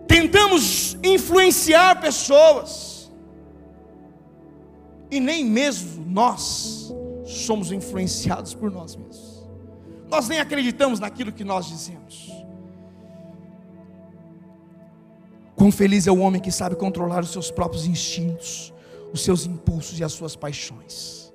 Tentamos 0.06 0.98
influenciar 1.02 1.98
pessoas, 1.98 3.10
e 5.10 5.18
nem 5.18 5.46
mesmo 5.46 6.04
nós 6.06 6.92
somos 7.24 7.72
influenciados 7.72 8.52
por 8.52 8.70
nós 8.70 8.94
mesmos. 8.94 9.48
Nós 10.10 10.28
nem 10.28 10.40
acreditamos 10.40 11.00
naquilo 11.00 11.32
que 11.32 11.44
nós 11.44 11.66
dizemos. 11.66 12.37
Quão 15.58 15.72
feliz 15.72 16.06
é 16.06 16.12
o 16.12 16.20
homem 16.20 16.40
que 16.40 16.52
sabe 16.52 16.76
controlar 16.76 17.20
os 17.24 17.32
seus 17.32 17.50
próprios 17.50 17.84
instintos, 17.84 18.72
os 19.12 19.22
seus 19.22 19.44
impulsos 19.44 19.98
e 19.98 20.04
as 20.04 20.12
suas 20.12 20.36
paixões. 20.36 21.34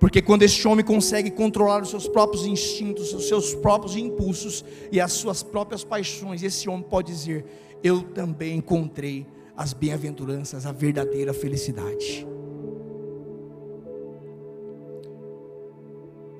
Porque 0.00 0.20
quando 0.20 0.42
este 0.42 0.66
homem 0.66 0.84
consegue 0.84 1.30
controlar 1.30 1.80
os 1.80 1.90
seus 1.90 2.08
próprios 2.08 2.44
instintos, 2.44 3.14
os 3.14 3.28
seus 3.28 3.54
próprios 3.54 3.94
impulsos 3.94 4.64
e 4.90 5.00
as 5.00 5.12
suas 5.12 5.40
próprias 5.40 5.84
paixões, 5.84 6.42
esse 6.42 6.68
homem 6.68 6.82
pode 6.82 7.12
dizer: 7.12 7.44
Eu 7.80 8.02
também 8.02 8.56
encontrei 8.56 9.24
as 9.56 9.72
bem-aventuranças, 9.72 10.66
a 10.66 10.72
verdadeira 10.72 11.32
felicidade. 11.32 12.26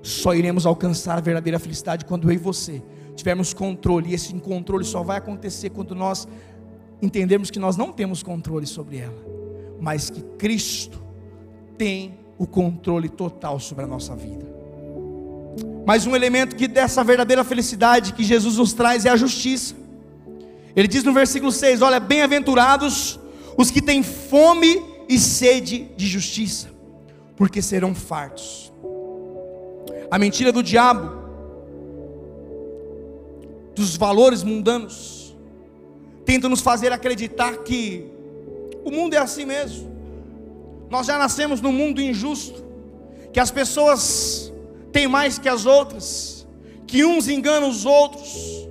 Só 0.02 0.34
iremos 0.34 0.66
alcançar 0.66 1.16
a 1.16 1.20
verdadeira 1.20 1.60
felicidade 1.60 2.04
quando 2.04 2.28
eu 2.28 2.34
e 2.34 2.38
você 2.38 2.82
tivermos 3.14 3.52
controle, 3.54 4.10
e 4.10 4.14
esse 4.14 4.32
controle 4.40 4.84
só 4.84 5.02
vai 5.02 5.18
acontecer 5.18 5.70
quando 5.70 5.94
nós 5.94 6.26
entendermos 7.02 7.50
que 7.50 7.58
nós 7.58 7.76
não 7.76 7.92
temos 7.92 8.22
controle 8.22 8.66
sobre 8.66 8.98
ela, 8.98 9.26
mas 9.80 10.08
que 10.08 10.22
Cristo 10.38 11.02
tem 11.76 12.14
o 12.38 12.46
controle 12.46 13.08
total 13.08 13.58
sobre 13.58 13.84
a 13.84 13.86
nossa 13.88 14.14
vida. 14.14 14.46
Mas 15.84 16.06
um 16.06 16.14
elemento 16.14 16.54
que 16.54 16.68
dessa 16.68 17.02
verdadeira 17.02 17.42
felicidade 17.42 18.12
que 18.12 18.22
Jesus 18.22 18.56
nos 18.56 18.72
traz 18.72 19.04
é 19.04 19.10
a 19.10 19.16
justiça. 19.16 19.74
Ele 20.74 20.86
diz 20.86 21.02
no 21.02 21.12
versículo 21.12 21.50
6: 21.50 21.82
Olha, 21.82 21.98
bem-aventurados 21.98 23.18
os 23.58 23.70
que 23.70 23.82
têm 23.82 24.02
fome 24.02 24.82
e 25.08 25.18
sede 25.18 25.90
de 25.96 26.06
justiça, 26.06 26.68
porque 27.36 27.60
serão 27.60 27.94
fartos. 27.94 28.72
A 30.10 30.18
mentira 30.18 30.52
do 30.52 30.62
diabo, 30.62 31.10
dos 33.74 33.96
valores 33.96 34.42
mundanos, 34.42 35.21
tenta 36.24 36.48
nos 36.48 36.60
fazer 36.60 36.92
acreditar 36.92 37.58
que 37.58 38.10
o 38.84 38.90
mundo 38.90 39.14
é 39.14 39.18
assim 39.18 39.44
mesmo. 39.44 39.90
Nós 40.90 41.06
já 41.06 41.18
nascemos 41.18 41.60
num 41.60 41.72
mundo 41.72 42.00
injusto, 42.00 42.64
que 43.32 43.40
as 43.40 43.50
pessoas 43.50 44.52
têm 44.92 45.08
mais 45.08 45.38
que 45.38 45.48
as 45.48 45.64
outras, 45.64 46.46
que 46.86 47.04
uns 47.04 47.28
enganam 47.28 47.68
os 47.68 47.86
outros, 47.86 48.62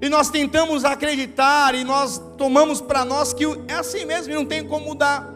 e 0.00 0.08
nós 0.08 0.28
tentamos 0.28 0.84
acreditar 0.84 1.74
e 1.74 1.82
nós 1.82 2.20
tomamos 2.36 2.80
para 2.80 3.04
nós 3.04 3.32
que 3.32 3.44
é 3.66 3.74
assim 3.74 4.04
mesmo 4.04 4.32
e 4.32 4.36
não 4.36 4.44
tem 4.44 4.62
como 4.62 4.86
mudar. 4.86 5.32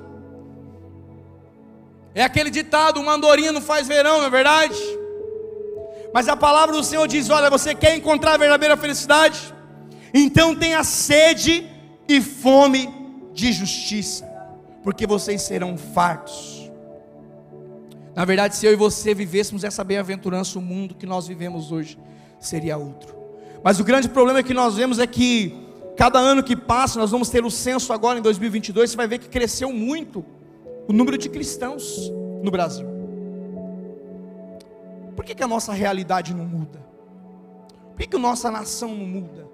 É 2.15 2.23
aquele 2.23 2.51
ditado: 2.51 3.01
uma 3.01 3.15
andorinha 3.15 3.53
não 3.53 3.63
faz 3.63 3.89
verão, 3.89 4.19
não 4.19 4.27
é 4.27 4.31
verdade? 4.31 4.79
Mas 6.13 6.29
a 6.29 6.37
palavra 6.37 6.75
do 6.75 6.85
Senhor 6.85 7.07
diz: 7.09 7.31
olha, 7.31 7.49
você 7.49 7.75
quer 7.75 7.97
encontrar 7.97 8.35
a 8.35 8.37
verdadeira 8.37 8.77
felicidade? 8.77 9.55
Então 10.13 10.55
tenha 10.55 10.83
sede 10.85 11.67
e 12.09 12.21
fome 12.21 12.89
de 13.33 13.53
justiça 13.53 14.31
porque 14.83 15.07
vocês 15.07 15.43
serão 15.43 15.77
fartos. 15.77 16.71
Na 18.15 18.25
verdade, 18.25 18.57
se 18.57 18.67
eu 18.67 18.73
e 18.73 18.77
você 18.77 19.15
vivêssemos 19.15 19.65
essa 19.65 19.85
bem-aventurança, 19.85 20.59
o 20.59 20.63
mundo 20.63 20.95
que 20.95 21.07
nós 21.07 21.27
vivemos 21.27 21.71
hoje 21.71 21.99
seria 22.39 22.77
outro. 22.77 23.15
Mas 23.63 23.79
o 23.79 23.85
grande 23.85 24.09
problema 24.09 24.43
que 24.43 24.55
nós 24.55 24.75
vemos 24.75 24.99
é 24.99 25.07
que 25.07 25.55
cada 25.97 26.19
ano 26.19 26.43
que 26.43 26.57
passa, 26.57 26.99
nós 26.99 27.11
vamos 27.11 27.29
ter 27.29 27.45
o 27.45 27.51
censo 27.51 27.93
agora 27.93 28.19
em 28.19 28.23
2022, 28.23 28.91
você 28.91 28.97
vai 28.97 29.07
ver 29.07 29.19
que 29.19 29.29
cresceu 29.29 29.73
muito 29.73 30.25
o 30.89 30.93
número 30.93 31.19
de 31.19 31.29
cristãos 31.29 32.11
no 32.43 32.51
Brasil. 32.51 32.87
Por 35.15 35.25
que, 35.25 35.35
que 35.35 35.43
a 35.43 35.49
nossa 35.49 35.73
realidade 35.73 36.35
não 36.35 36.47
muda? 36.47 36.81
Por 37.91 37.99
que, 37.99 38.07
que 38.07 38.17
a 38.17 38.19
nossa 38.19 38.51
nação 38.51 38.95
não 38.95 39.07
muda? 39.07 39.47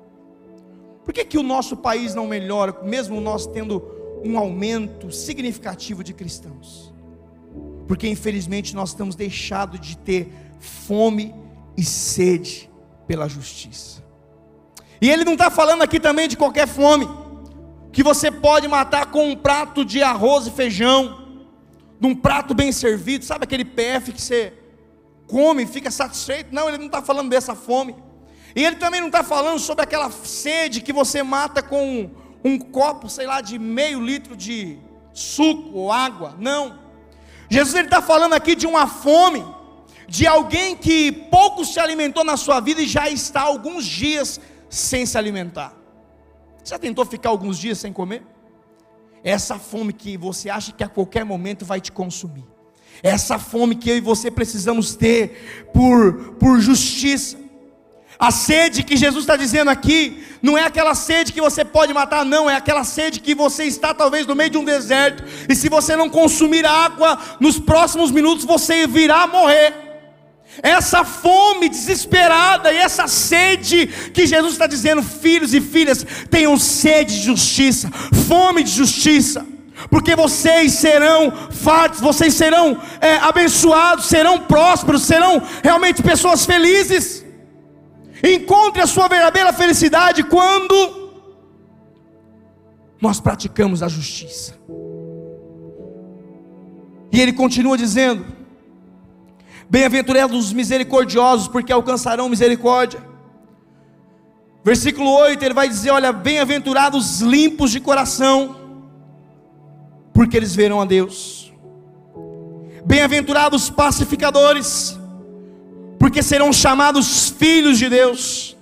Por 1.07 1.15
que, 1.15 1.25
que 1.25 1.39
o 1.39 1.43
nosso 1.43 1.77
país 1.77 2.15
não 2.15 2.27
melhora, 2.27 2.77
mesmo 2.83 3.21
nós 3.21 3.47
tendo 3.47 3.97
um 4.25 4.37
aumento 4.37 5.11
significativo 5.11 6.03
de 6.03 6.13
cristãos. 6.13 6.93
Porque 7.87 8.09
infelizmente 8.09 8.75
nós 8.75 8.91
estamos 8.91 9.15
deixados 9.15 9.81
de 9.81 9.97
ter 9.97 10.33
fome 10.59 11.35
e 11.77 11.85
sede 11.85 12.69
pela 13.07 13.29
justiça. 13.29 14.05
E 15.01 15.09
ele 15.11 15.25
não 15.25 15.35
está 15.35 15.51
falando 15.51 15.83
aqui 15.83 16.01
também 16.01 16.27
de 16.27 16.37
qualquer 16.37 16.67
fome, 16.67 17.09
que 17.93 18.03
você 18.03 18.31
pode 18.31 18.67
matar 18.67 19.07
com 19.07 19.31
um 19.31 19.37
prato 19.37 19.85
de 19.85 20.03
arroz 20.03 20.47
e 20.47 20.51
feijão, 20.51 21.25
num 22.01 22.15
prato 22.15 22.55
bem 22.55 22.73
servido, 22.73 23.25
sabe 23.25 23.45
aquele 23.45 23.65
PF 23.65 24.13
que 24.13 24.21
você 24.21 24.53
come 25.27 25.63
e 25.63 25.67
fica 25.67 25.91
satisfeito? 25.91 26.55
Não, 26.55 26.69
ele 26.69 26.79
não 26.79 26.87
está 26.87 27.01
falando 27.01 27.31
dessa 27.31 27.55
fome. 27.55 27.95
E 28.57 28.65
ele 28.65 28.77
também 28.77 29.03
não 29.03 29.09
está 29.09 29.23
falando 29.23 29.59
sobre 29.59 29.85
aquela 29.85 30.11
sede 30.11 30.81
que 30.81 30.91
você 30.91 31.23
mata 31.23 31.63
com 31.63 32.11
um 32.43 32.59
copo, 32.59 33.07
sei 33.07 33.27
lá, 33.27 33.43
de 33.43 33.59
meio 33.59 34.01
litro 34.01 34.35
de 34.35 34.79
suco 35.13 35.73
ou 35.75 35.93
água. 35.93 36.35
Não. 36.39 36.79
Jesus 37.51 37.85
está 37.85 38.01
falando 38.01 38.33
aqui 38.33 38.55
de 38.57 38.67
uma 38.67 38.87
fome, 38.87 39.45
de 40.09 40.27
alguém 40.27 40.75
que 40.75 41.13
pouco 41.13 41.67
se 41.67 41.79
alimentou 41.79 42.25
na 42.25 42.39
sua 42.39 42.59
vida 42.61 42.81
e 42.81 42.87
já 42.87 43.11
está 43.11 43.43
alguns 43.43 43.85
dias 43.85 44.41
sem 44.71 45.05
se 45.05 45.19
alimentar. 45.19 45.75
Já 46.65 46.79
tentou 46.79 47.05
ficar 47.05 47.29
alguns 47.29 47.59
dias 47.59 47.77
sem 47.77 47.93
comer? 47.93 48.23
É 49.23 49.33
essa 49.33 49.59
fome 49.59 49.93
que 49.93 50.17
você 50.17 50.49
acha 50.49 50.73
que 50.73 50.83
a 50.83 50.89
qualquer 50.89 51.27
momento 51.27 51.67
vai 51.67 51.79
te 51.79 51.93
consumir. 51.93 52.45
É 53.03 53.11
essa 53.11 53.39
fome 53.39 53.77
que 53.77 53.91
eu 53.91 53.99
e 53.99 54.01
você 54.01 54.31
precisamos 54.31 54.97
ter 54.97 55.69
por, 55.75 56.37
por 56.39 56.59
justiça. 56.59 57.45
A 58.19 58.31
sede 58.31 58.83
que 58.83 58.97
Jesus 58.97 59.25
está 59.25 59.37
dizendo 59.37 59.71
aqui, 59.71 60.25
não 60.41 60.57
é 60.57 60.63
aquela 60.63 60.95
sede 60.95 61.33
que 61.33 61.41
você 61.41 61.65
pode 61.65 61.93
matar, 61.93 62.25
não, 62.25 62.49
é 62.49 62.57
aquela 62.57 62.83
sede 62.83 63.21
que 63.21 63.35
você 63.35 63.65
está 63.65 63.93
talvez 63.93 64.27
no 64.27 64.35
meio 64.35 64.51
de 64.51 64.57
um 64.57 64.65
deserto, 64.65 65.23
e 65.49 65.55
se 65.55 65.69
você 65.69 65.95
não 65.95 66.09
consumir 66.09 66.65
água, 66.65 67.19
nos 67.39 67.59
próximos 67.59 68.11
minutos 68.11 68.45
você 68.45 68.87
virá 68.87 69.27
morrer. 69.27 69.75
Essa 70.63 71.05
fome 71.05 71.69
desesperada 71.69 72.73
e 72.73 72.79
essa 72.79 73.07
sede 73.07 73.87
que 73.87 74.27
Jesus 74.27 74.53
está 74.53 74.67
dizendo, 74.67 75.03
filhos 75.03 75.53
e 75.53 75.61
filhas, 75.61 76.07
tenham 76.31 76.59
sede 76.59 77.19
de 77.19 77.27
justiça, 77.27 77.91
fome 78.27 78.63
de 78.63 78.71
justiça 78.71 79.45
porque 79.91 80.17
vocês 80.17 80.73
serão 80.73 81.31
fartos, 81.51 82.01
vocês 82.01 82.33
serão 82.33 82.81
é, 82.99 83.17
abençoados, 83.19 84.07
serão 84.07 84.41
prósperos, 84.41 85.03
serão 85.03 85.41
realmente 85.63 86.03
pessoas 86.03 86.47
felizes. 86.47 87.26
Encontre 88.23 88.83
a 88.83 88.87
sua 88.87 89.09
verdadeira 89.09 89.53
felicidade 89.53 90.25
quando 90.25 91.11
nós 93.01 93.21
praticamos 93.21 93.83
a 93.83 93.89
justiça. 93.89 94.55
E 97.13 97.21
ele 97.21 97.33
continua 97.33 97.77
dizendo: 97.77 98.25
Bem-aventurados 99.69 100.47
os 100.47 100.53
misericordiosos, 100.53 101.49
porque 101.49 101.73
alcançarão 101.73 102.29
misericórdia. 102.29 103.05
Versículo 104.65 105.11
8, 105.11 105.45
ele 105.45 105.55
vai 105.55 105.69
dizer: 105.69 105.91
Olha, 105.91 106.13
bem-aventurados 106.13 107.21
limpos 107.21 107.71
de 107.71 107.81
coração, 107.81 108.57
porque 110.13 110.37
eles 110.37 110.55
verão 110.55 110.81
a 110.81 110.85
Deus. 110.85 111.53
Bem-aventurados 112.85 113.69
pacificadores, 113.69 114.96
porque 115.99 116.23
serão 116.23 116.53
chamados 116.53 117.31
filhos 117.31 117.79
de 117.79 117.89
Deus. 117.89 118.57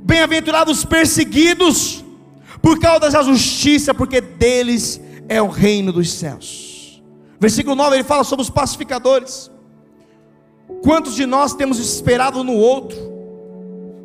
Bem-aventurados 0.00 0.84
perseguidos 0.84 2.04
por 2.60 2.78
causa 2.78 3.10
da 3.10 3.22
justiça, 3.22 3.94
porque 3.94 4.20
deles 4.20 5.00
é 5.28 5.40
o 5.40 5.48
reino 5.48 5.92
dos 5.92 6.12
céus. 6.12 7.02
Versículo 7.40 7.76
9 7.76 7.96
ele 7.96 8.04
fala 8.04 8.24
sobre 8.24 8.42
os 8.42 8.50
pacificadores. 8.50 9.50
Quantos 10.82 11.14
de 11.14 11.26
nós 11.26 11.54
temos 11.54 11.78
esperado 11.78 12.42
no 12.42 12.54
outro 12.54 12.96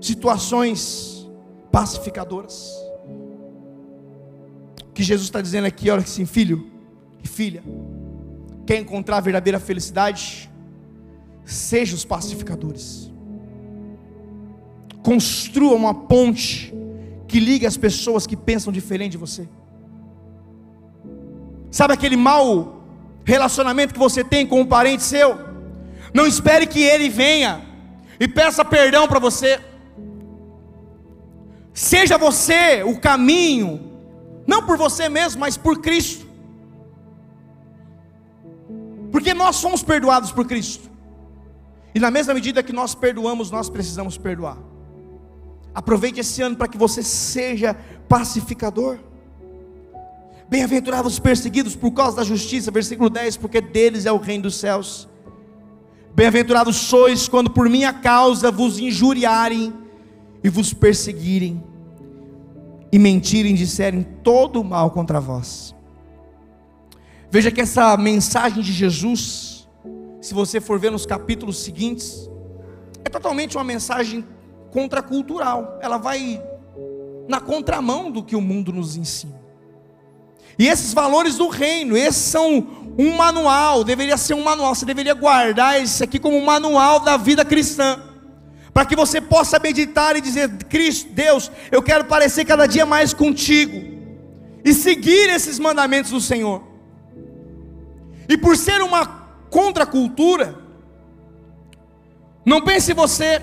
situações 0.02 1.30
pacificadoras? 1.72 2.70
O 4.88 4.92
que 4.94 5.04
Jesus 5.04 5.28
está 5.28 5.42
dizendo 5.42 5.66
aqui, 5.66 5.90
olha 5.90 6.02
assim, 6.02 6.26
filho 6.26 6.70
e 7.24 7.28
filha, 7.28 7.64
quer 8.66 8.78
encontrar 8.78 9.18
a 9.18 9.22
verdadeira 9.22 9.60
felicidade? 9.60 10.50
Seja 11.50 11.96
os 11.96 12.06
pacificadores. 12.06 13.12
Construa 15.02 15.76
uma 15.76 15.96
ponte 15.96 16.72
que 17.28 17.40
ligue 17.40 17.66
as 17.66 17.76
pessoas 17.76 18.28
que 18.28 18.38
pensam 18.38 18.72
diferente 18.72 19.14
de 19.14 19.18
você. 19.18 19.50
Sabe 21.72 21.96
aquele 21.96 22.16
mau 22.16 22.84
relacionamento 23.26 23.94
que 23.96 24.00
você 24.00 24.24
tem 24.24 24.46
com 24.46 24.62
um 24.62 24.66
parente 24.66 25.02
seu? 25.02 25.40
Não 26.14 26.28
espere 26.28 26.68
que 26.68 26.84
ele 26.84 27.10
venha 27.10 27.66
e 28.20 28.28
peça 28.28 28.64
perdão 28.64 29.08
para 29.08 29.18
você. 29.18 29.60
Seja 31.74 32.16
você 32.16 32.84
o 32.84 33.00
caminho, 33.00 33.92
não 34.46 34.64
por 34.68 34.78
você 34.78 35.10
mesmo, 35.10 35.40
mas 35.40 35.58
por 35.58 35.82
Cristo. 35.82 36.28
Porque 39.12 39.34
nós 39.34 39.56
somos 39.56 39.82
perdoados 39.82 40.32
por 40.32 40.46
Cristo. 40.46 40.90
E 42.00 42.02
na 42.02 42.10
mesma 42.10 42.34
medida 42.34 42.64
que 42.64 42.72
nós 42.72 42.96
perdoamos, 42.96 43.52
nós 43.52 43.70
precisamos 43.70 44.18
perdoar. 44.18 44.58
Aproveite 45.76 46.22
esse 46.22 46.42
ano 46.42 46.56
para 46.56 46.70
que 46.70 46.78
você 46.78 47.04
seja 47.04 47.76
pacificador. 48.08 49.00
Bem-aventurados 50.48 51.12
os 51.12 51.20
perseguidos 51.20 51.76
por 51.76 51.92
causa 51.92 52.16
da 52.16 52.24
justiça, 52.24 52.72
versículo 52.72 53.10
10, 53.10 53.36
porque 53.36 53.60
deles 53.60 54.06
é 54.06 54.12
o 54.14 54.18
reino 54.18 54.44
dos 54.44 54.56
céus. 54.56 55.10
Bem-aventurados 56.16 56.78
sois 56.78 57.28
quando 57.28 57.50
por 57.50 57.68
minha 57.68 57.92
causa 57.92 58.50
vos 58.50 58.80
injuriarem 58.80 59.74
e 60.42 60.48
vos 60.48 60.74
perseguirem 60.74 61.62
e 62.94 62.98
mentirem, 62.98 63.54
disserem 63.54 64.04
todo 64.24 64.62
o 64.62 64.64
mal 64.64 64.92
contra 64.92 65.20
vós. 65.20 65.76
Veja 67.30 67.52
que 67.52 67.60
essa 67.60 67.98
mensagem 67.98 68.64
de 68.64 68.72
Jesus 68.72 69.59
se 70.22 70.34
você 70.34 70.60
for 70.60 70.80
ver 70.80 70.92
nos 70.92 71.06
capítulos 71.06 71.60
seguintes, 71.60 72.30
é 73.04 73.10
totalmente 73.10 73.56
uma 73.56 73.64
mensagem 73.64 74.26
contracultural. 74.72 75.80
Ela 75.82 75.98
vai 75.98 76.42
na 77.28 77.40
contramão 77.40 78.12
do 78.12 78.24
que 78.24 78.36
o 78.36 78.42
mundo 78.42 78.74
nos 78.74 78.96
ensina. 78.96 79.40
E 80.58 80.68
esses 80.68 80.94
valores 80.94 81.38
do 81.38 81.48
reino, 81.48 81.96
esses 81.96 82.22
são 82.22 82.68
um 82.98 83.16
manual, 83.16 83.84
deveria 83.84 84.18
ser 84.18 84.34
um 84.34 84.44
manual, 84.44 84.76
você 84.76 84.86
deveria 84.86 85.14
guardar 85.14 85.82
isso 85.82 86.04
aqui 86.04 86.20
como 86.20 86.36
um 86.36 86.44
manual 86.44 87.00
da 87.00 87.16
vida 87.16 87.46
cristã. 87.46 88.04
Para 88.74 88.86
que 88.86 88.96
você 88.96 89.22
possa 89.22 89.58
meditar 89.58 90.18
e 90.18 90.22
dizer: 90.22 90.50
Cristo, 90.66 91.10
Deus, 91.14 91.50
eu 91.72 91.82
quero 91.82 92.06
parecer 92.06 92.44
cada 92.46 92.66
dia 92.66 92.86
mais 92.86 93.14
contigo. 93.14 94.00
E 94.64 94.74
seguir 94.74 95.30
esses 95.30 95.58
mandamentos 95.58 96.12
do 96.12 96.20
Senhor. 96.20 96.62
E 98.28 98.38
por 98.38 98.58
ser 98.58 98.82
uma 98.82 99.06
contra 99.50 99.84
a 99.84 99.88
cultura, 99.88 100.58
não 102.46 102.64
pense 102.64 102.94
você 102.94 103.42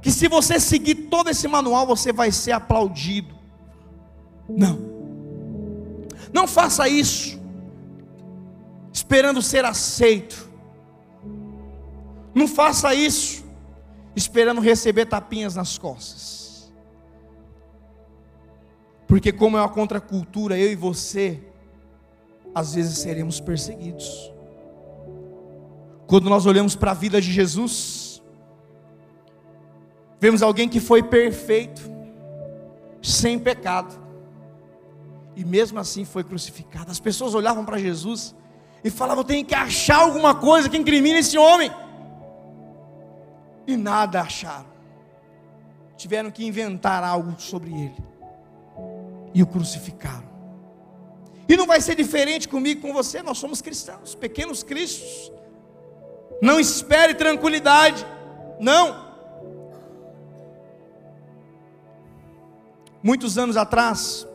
que 0.00 0.10
se 0.10 0.28
você 0.28 0.58
seguir 0.58 0.94
todo 0.94 1.30
esse 1.30 1.46
manual 1.46 1.86
você 1.86 2.12
vai 2.12 2.32
ser 2.32 2.52
aplaudido. 2.52 3.34
Não. 4.48 4.78
Não 6.32 6.46
faça 6.46 6.88
isso 6.88 7.40
esperando 8.92 9.42
ser 9.42 9.64
aceito. 9.64 10.48
Não 12.34 12.46
faça 12.46 12.94
isso 12.94 13.44
esperando 14.14 14.60
receber 14.60 15.06
tapinhas 15.06 15.54
nas 15.54 15.76
costas. 15.76 16.72
Porque 19.06 19.32
como 19.32 19.58
é 19.58 19.60
uma 19.60 19.68
contracultura, 19.68 20.56
eu 20.56 20.70
e 20.70 20.76
você 20.76 21.42
às 22.54 22.74
vezes 22.74 22.98
seremos 22.98 23.40
perseguidos. 23.40 24.32
Quando 26.10 26.28
nós 26.28 26.44
olhamos 26.44 26.74
para 26.74 26.90
a 26.90 26.94
vida 26.94 27.20
de 27.20 27.30
Jesus, 27.30 28.20
vemos 30.18 30.42
alguém 30.42 30.68
que 30.68 30.80
foi 30.80 31.04
perfeito, 31.04 31.82
sem 33.00 33.38
pecado, 33.38 33.96
e 35.36 35.44
mesmo 35.44 35.78
assim 35.78 36.04
foi 36.04 36.24
crucificado. 36.24 36.90
As 36.90 36.98
pessoas 36.98 37.32
olhavam 37.32 37.64
para 37.64 37.78
Jesus 37.78 38.34
e 38.82 38.90
falavam: 38.90 39.22
tem 39.22 39.44
que 39.44 39.54
achar 39.54 40.00
alguma 40.00 40.34
coisa 40.34 40.68
que 40.68 40.76
incrimine 40.76 41.20
esse 41.20 41.38
homem, 41.38 41.70
e 43.64 43.76
nada 43.76 44.20
acharam. 44.20 44.66
Tiveram 45.96 46.32
que 46.32 46.44
inventar 46.44 47.04
algo 47.04 47.40
sobre 47.40 47.70
ele 47.70 48.04
e 49.32 49.44
o 49.44 49.46
crucificaram. 49.46 50.28
E 51.48 51.56
não 51.56 51.68
vai 51.68 51.80
ser 51.80 51.94
diferente 51.94 52.48
comigo, 52.48 52.80
com 52.80 52.92
você. 52.92 53.22
Nós 53.22 53.38
somos 53.38 53.62
cristãos, 53.62 54.16
pequenos 54.16 54.64
cristos. 54.64 55.30
Não 56.40 56.58
espere 56.58 57.14
tranquilidade. 57.14 58.06
Não. 58.58 59.10
Muitos 63.02 63.38
anos 63.38 63.56
atrás, 63.56 64.26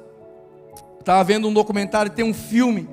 estava 1.00 1.24
vendo 1.24 1.48
um 1.48 1.54
documentário, 1.54 2.12
tem 2.12 2.26
um 2.26 2.34
filme 2.34 2.90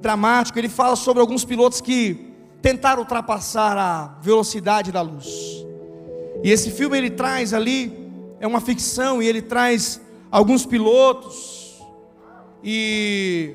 dramático, 0.00 0.58
ele 0.58 0.68
fala 0.68 0.96
sobre 0.96 1.20
alguns 1.20 1.44
pilotos 1.44 1.80
que 1.80 2.32
tentaram 2.60 3.02
ultrapassar 3.02 3.76
a 3.76 4.18
velocidade 4.20 4.90
da 4.90 5.00
luz. 5.02 5.64
E 6.42 6.50
esse 6.50 6.70
filme 6.70 6.98
ele 6.98 7.10
traz 7.10 7.54
ali, 7.54 8.10
é 8.40 8.46
uma 8.46 8.60
ficção, 8.60 9.22
e 9.22 9.26
ele 9.26 9.40
traz 9.40 10.00
alguns 10.30 10.66
pilotos 10.66 11.80
e 12.62 13.54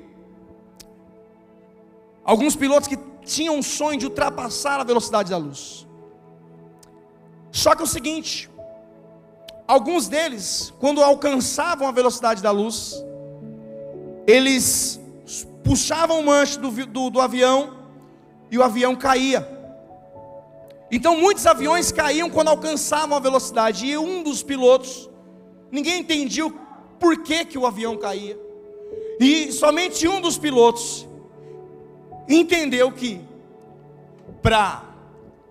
alguns 2.23 2.55
pilotos 2.55 2.87
que 2.87 2.97
tinham 3.25 3.57
um 3.57 3.63
sonho 3.63 3.99
de 3.99 4.05
ultrapassar 4.05 4.79
a 4.79 4.83
velocidade 4.83 5.29
da 5.29 5.37
luz. 5.37 5.87
Só 7.51 7.75
que 7.75 7.81
é 7.81 7.83
o 7.83 7.87
seguinte, 7.87 8.49
alguns 9.67 10.07
deles, 10.07 10.73
quando 10.79 11.03
alcançavam 11.03 11.87
a 11.87 11.91
velocidade 11.91 12.41
da 12.41 12.51
luz, 12.51 13.03
eles 14.25 14.99
puxavam 15.63 16.19
o 16.19 16.25
manche 16.25 16.57
do, 16.59 16.69
do, 16.85 17.09
do 17.09 17.21
avião 17.21 17.77
e 18.49 18.57
o 18.57 18.63
avião 18.63 18.95
caía. 18.95 19.47
Então 20.91 21.17
muitos 21.17 21.45
aviões 21.45 21.91
caíam 21.91 22.29
quando 22.29 22.49
alcançavam 22.49 23.15
a 23.15 23.19
velocidade, 23.19 23.85
e 23.85 23.97
um 23.97 24.23
dos 24.23 24.43
pilotos 24.43 25.09
ninguém 25.71 25.99
entendia 25.99 26.45
o 26.45 26.51
porquê 26.99 27.45
que 27.45 27.57
o 27.57 27.65
avião 27.65 27.97
caía. 27.97 28.37
E 29.19 29.51
somente 29.51 30.07
um 30.07 30.19
dos 30.19 30.37
pilotos 30.37 31.07
entendeu 32.27 32.91
que 32.91 33.21
para 34.41 34.83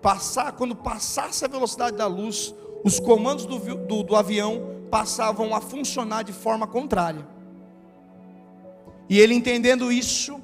passar, 0.01 0.51
quando 0.53 0.75
passasse 0.75 1.45
a 1.45 1.47
velocidade 1.47 1.95
da 1.95 2.07
luz, 2.07 2.53
os 2.83 2.99
comandos 2.99 3.45
do, 3.45 3.59
do, 3.75 4.03
do 4.03 4.15
avião 4.15 4.85
passavam 4.89 5.55
a 5.55 5.61
funcionar 5.61 6.23
de 6.23 6.33
forma 6.33 6.67
contrária. 6.67 7.25
E 9.09 9.19
ele 9.19 9.33
entendendo 9.33 9.91
isso, 9.91 10.41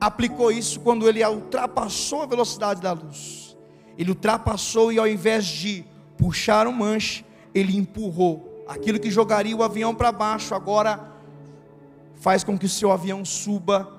aplicou 0.00 0.50
isso 0.50 0.80
quando 0.80 1.08
ele 1.08 1.24
ultrapassou 1.24 2.22
a 2.22 2.26
velocidade 2.26 2.80
da 2.80 2.92
luz. 2.92 3.56
Ele 3.98 4.10
ultrapassou 4.10 4.92
e 4.92 4.98
ao 4.98 5.08
invés 5.08 5.46
de 5.46 5.84
puxar 6.16 6.66
o 6.66 6.72
manche, 6.72 7.24
ele 7.54 7.76
empurrou. 7.76 8.64
Aquilo 8.68 8.98
que 8.98 9.10
jogaria 9.10 9.56
o 9.56 9.62
avião 9.62 9.94
para 9.94 10.10
baixo, 10.10 10.54
agora 10.54 11.12
faz 12.16 12.42
com 12.42 12.58
que 12.58 12.66
o 12.66 12.68
seu 12.68 12.90
avião 12.90 13.24
suba 13.24 13.95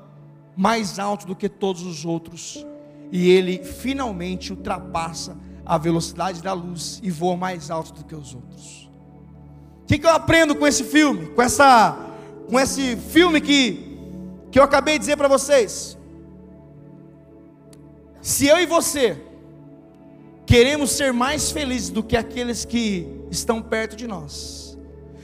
mais 0.58 0.98
alto 0.98 1.28
do 1.28 1.36
que 1.36 1.48
todos 1.48 1.84
os 1.84 2.04
outros. 2.04 2.66
E 3.12 3.30
ele 3.30 3.64
finalmente 3.64 4.52
ultrapassa 4.52 5.38
a 5.64 5.78
velocidade 5.78 6.42
da 6.42 6.52
luz 6.52 7.00
e 7.04 7.12
voa 7.12 7.38
mais 7.38 7.70
alto 7.70 7.94
do 7.94 8.04
que 8.04 8.16
os 8.16 8.34
outros. 8.34 8.90
O 9.84 9.86
que, 9.86 10.00
que 10.00 10.06
eu 10.06 10.12
aprendo 10.12 10.56
com 10.56 10.66
esse 10.66 10.84
filme? 10.84 11.28
Com 11.28 11.42
essa 11.42 12.06
com 12.50 12.58
esse 12.58 12.96
filme 12.96 13.42
que, 13.42 14.00
que 14.50 14.58
eu 14.58 14.64
acabei 14.64 14.94
de 14.94 15.00
dizer 15.00 15.18
para 15.18 15.28
vocês. 15.28 15.98
Se 18.22 18.48
eu 18.48 18.58
e 18.58 18.66
você 18.66 19.22
queremos 20.46 20.92
ser 20.92 21.12
mais 21.12 21.52
felizes 21.52 21.90
do 21.90 22.02
que 22.02 22.16
aqueles 22.16 22.64
que 22.64 23.06
estão 23.30 23.62
perto 23.62 23.98
de 23.98 24.08
nós, 24.08 24.78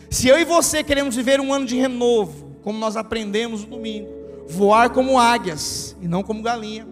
se 0.10 0.28
eu 0.28 0.38
e 0.38 0.44
você 0.44 0.84
queremos 0.84 1.16
viver 1.16 1.40
um 1.40 1.54
ano 1.54 1.66
de 1.66 1.78
renovo, 1.78 2.58
como 2.62 2.78
nós 2.78 2.98
aprendemos 2.98 3.64
no 3.64 3.72
domingo, 3.72 4.23
voar 4.48 4.90
como 4.92 5.20
águias 5.20 5.96
e 6.02 6.08
não 6.08 6.24
como 6.24 6.42
galinha, 6.42 6.88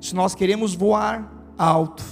se 0.00 0.14
nós 0.14 0.34
queremos 0.34 0.74
voar 0.74 1.32
alto, 1.56 2.02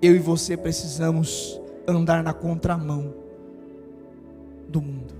eu 0.00 0.14
e 0.14 0.18
você 0.18 0.56
precisamos 0.56 1.60
andar 1.86 2.22
na 2.22 2.32
contramão 2.32 3.14
do 4.68 4.80
mundo. 4.80 5.14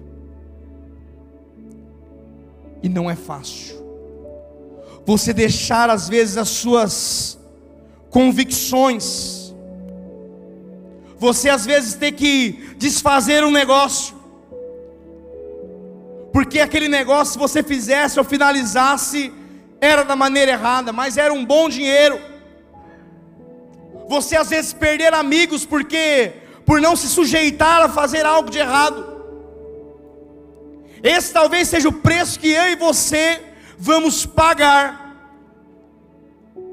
E 2.83 2.89
não 2.89 3.11
é 3.11 3.17
fácil. 3.17 3.77
Você 5.05 5.33
deixar 5.33 5.89
às 5.89 6.09
vezes 6.09 6.37
as 6.37 6.49
suas 6.49 7.39
convicções. 8.11 9.55
Você 11.19 11.49
às 11.49 11.65
vezes 11.65 11.95
ter 11.95 12.13
que 12.13 12.75
desfazer 12.77 13.45
um 13.45 13.51
negócio. 13.51 14.16
Porque 16.37 16.61
aquele 16.61 16.87
negócio, 16.87 17.33
se 17.33 17.39
você 17.39 17.63
fizesse 17.63 18.19
ou 18.19 18.25
finalizasse, 18.33 19.33
era 19.81 20.03
da 20.05 20.15
maneira 20.15 20.53
errada, 20.53 20.93
mas 20.93 21.17
era 21.17 21.33
um 21.33 21.43
bom 21.43 21.67
dinheiro. 21.67 22.21
Você 24.07 24.37
às 24.37 24.51
vezes 24.51 24.75
perder 24.75 25.15
amigos 25.15 25.65
porque 25.65 26.35
por 26.67 26.79
não 26.79 26.95
se 26.95 27.09
sujeitar 27.09 27.81
a 27.81 27.89
fazer 27.89 28.27
algo 28.27 28.51
de 28.51 28.59
errado. 28.59 29.03
Esse 31.03 31.33
talvez 31.33 31.69
seja 31.69 31.89
o 31.89 31.93
preço 32.09 32.39
que 32.39 32.51
eu 32.51 32.67
e 32.71 32.77
você 32.77 33.43
vamos 33.79 34.27
pagar 34.27 35.17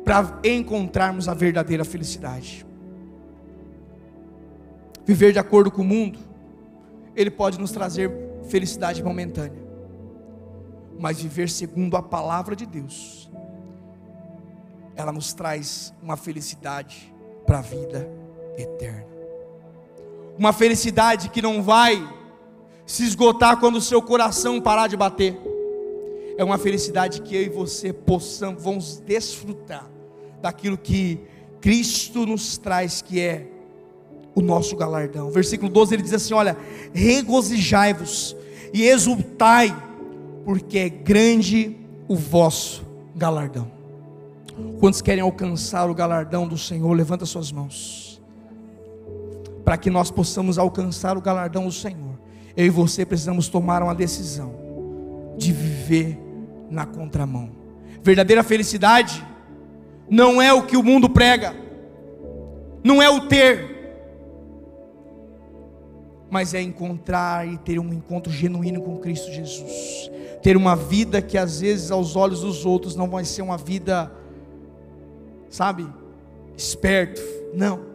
para 0.04 0.41
encontrarmos 0.43 1.30
a 1.30 1.34
verdadeira 1.34 1.86
felicidade. 1.86 2.65
Viver 5.06 5.32
de 5.32 5.39
acordo 5.39 5.71
com 5.71 5.84
o 5.84 5.86
mundo, 5.86 6.19
ele 7.15 7.32
pode 7.32 7.58
nos 7.58 7.71
trazer 7.71 8.33
felicidade 8.43 9.03
momentânea, 9.03 9.63
mas 10.99 11.21
viver 11.21 11.49
segundo 11.49 11.97
a 11.97 12.01
palavra 12.01 12.56
de 12.56 12.65
Deus, 12.65 13.29
ela 14.95 15.12
nos 15.12 15.34
traz 15.34 15.93
uma 16.01 16.15
felicidade 16.15 17.13
para 17.45 17.60
a 17.60 17.62
vida 17.62 18.10
eterna. 18.58 19.12
Uma 20.38 20.53
felicidade 20.53 21.29
que 21.29 21.41
não 21.41 21.62
vai 21.62 22.08
se 22.86 23.03
esgotar 23.03 23.60
quando 23.60 23.77
o 23.77 23.82
seu 23.82 24.01
coração 24.01 24.60
parar 24.60 24.88
de 24.88 24.97
bater. 24.97 25.39
É 26.38 26.43
uma 26.43 26.58
felicidade 26.58 27.21
que 27.21 27.36
eu 27.36 27.43
e 27.43 27.49
você 27.49 27.93
possamos, 27.93 28.63
vamos 28.63 28.97
desfrutar 28.99 29.89
daquilo 30.41 30.77
que 30.77 31.19
Cristo 31.62 32.25
nos 32.25 32.58
traz, 32.58 33.01
que 33.01 33.19
é 33.19 33.52
o 34.36 34.41
nosso 34.41 34.76
galardão. 34.76 35.32
Versículo 35.32 35.72
12 35.72 35.96
ele 35.96 36.04
diz 36.04 36.13
assim: 36.13 36.34
Olha, 36.34 36.58
regozijai-vos 36.93 38.36
e 38.74 38.84
exultai, 38.84 39.76
porque 40.46 40.78
é 40.78 40.89
grande 40.89 41.78
o 42.08 42.15
vosso 42.15 42.86
galardão. 43.15 43.72
Quantos 44.80 45.02
querem 45.02 45.24
alcançar 45.24 45.89
o 45.89 45.96
galardão 45.96 46.48
do 46.48 46.58
Senhor? 46.58 46.91
Levanta 46.93 47.26
suas 47.26 47.52
mãos, 47.52 48.22
para 49.63 49.78
que 49.78 49.89
nós 49.89 50.12
possamos 50.12 50.58
alcançar 50.58 51.17
o 51.17 51.22
galardão 51.22 51.65
do 51.65 51.72
Senhor 51.72 52.13
eu 52.56 52.65
e 52.65 52.69
você 52.69 53.06
precisamos 53.06 53.48
tomar 53.48 53.82
uma 53.82 53.96
decisão 53.96 54.54
de 55.38 55.52
viver 55.52 56.17
na 56.69 56.86
contramão. 56.86 57.50
Verdadeira 58.02 58.43
felicidade 58.43 59.26
não 60.10 60.41
é 60.41 60.54
o 60.54 60.63
que 60.63 60.78
o 60.78 60.84
mundo 60.84 61.10
prega, 61.10 61.56
não 62.84 63.02
é 63.02 63.10
o 63.10 63.22
ter, 63.22 63.72
mas 66.34 66.54
é 66.54 66.62
encontrar 66.62 67.48
e 67.48 67.58
ter 67.60 67.80
um 67.80 67.93
encontro 67.93 68.32
genuíno 68.32 68.82
com 68.82 68.98
Cristo 68.98 69.32
Jesus. 69.32 70.12
Ter 70.41 70.58
uma 70.58 70.76
vida 70.76 71.22
que 71.22 71.38
às 71.38 71.62
vezes 71.62 71.91
aos 71.91 72.15
olhos 72.15 72.41
dos 72.41 72.65
outros 72.65 72.96
não 72.96 73.08
vai 73.08 73.24
ser 73.24 73.43
uma 73.43 73.58
vida, 73.58 74.12
sabe, 75.50 75.88
esperto, 76.58 77.22
não 77.54 77.93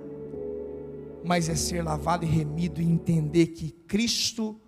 mas 1.24 1.48
é 1.50 1.54
ser 1.54 1.82
lavado 1.82 2.24
e 2.24 2.28
remido 2.28 2.80
e 2.80 2.84
entender 2.84 3.48
que 3.48 3.70
Cristo 3.86 4.58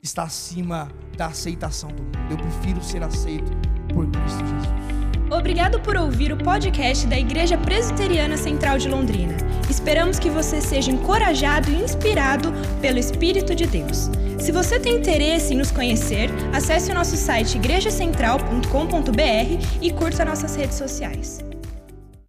está 0.00 0.22
acima 0.24 0.88
da 1.16 1.26
aceitação 1.26 1.90
do 1.90 2.02
mundo. 2.02 2.18
Eu 2.30 2.36
prefiro 2.36 2.80
ser 2.82 3.02
aceito 3.02 3.50
por 3.92 4.06
Cristo 4.06 4.46
Jesus. 4.46 4.82
Obrigado 5.30 5.80
por 5.80 5.96
ouvir 5.96 6.32
o 6.32 6.36
podcast 6.36 7.06
da 7.06 7.18
Igreja 7.18 7.56
Presbiteriana 7.58 8.36
Central 8.36 8.78
de 8.78 8.88
Londrina. 8.88 9.36
Esperamos 9.72 10.18
que 10.18 10.28
você 10.28 10.60
seja 10.60 10.90
encorajado 10.90 11.70
e 11.70 11.76
inspirado 11.76 12.52
pelo 12.82 12.98
Espírito 12.98 13.54
de 13.54 13.66
Deus. 13.66 14.10
Se 14.38 14.52
você 14.52 14.78
tem 14.78 14.98
interesse 14.98 15.54
em 15.54 15.56
nos 15.56 15.70
conhecer, 15.70 16.28
acesse 16.52 16.90
o 16.90 16.94
nosso 16.94 17.16
site 17.16 17.56
igrejacentral.com.br 17.56 19.78
e 19.80 19.90
curta 19.90 20.26
nossas 20.26 20.54
redes 20.56 20.76
sociais. 20.76 21.38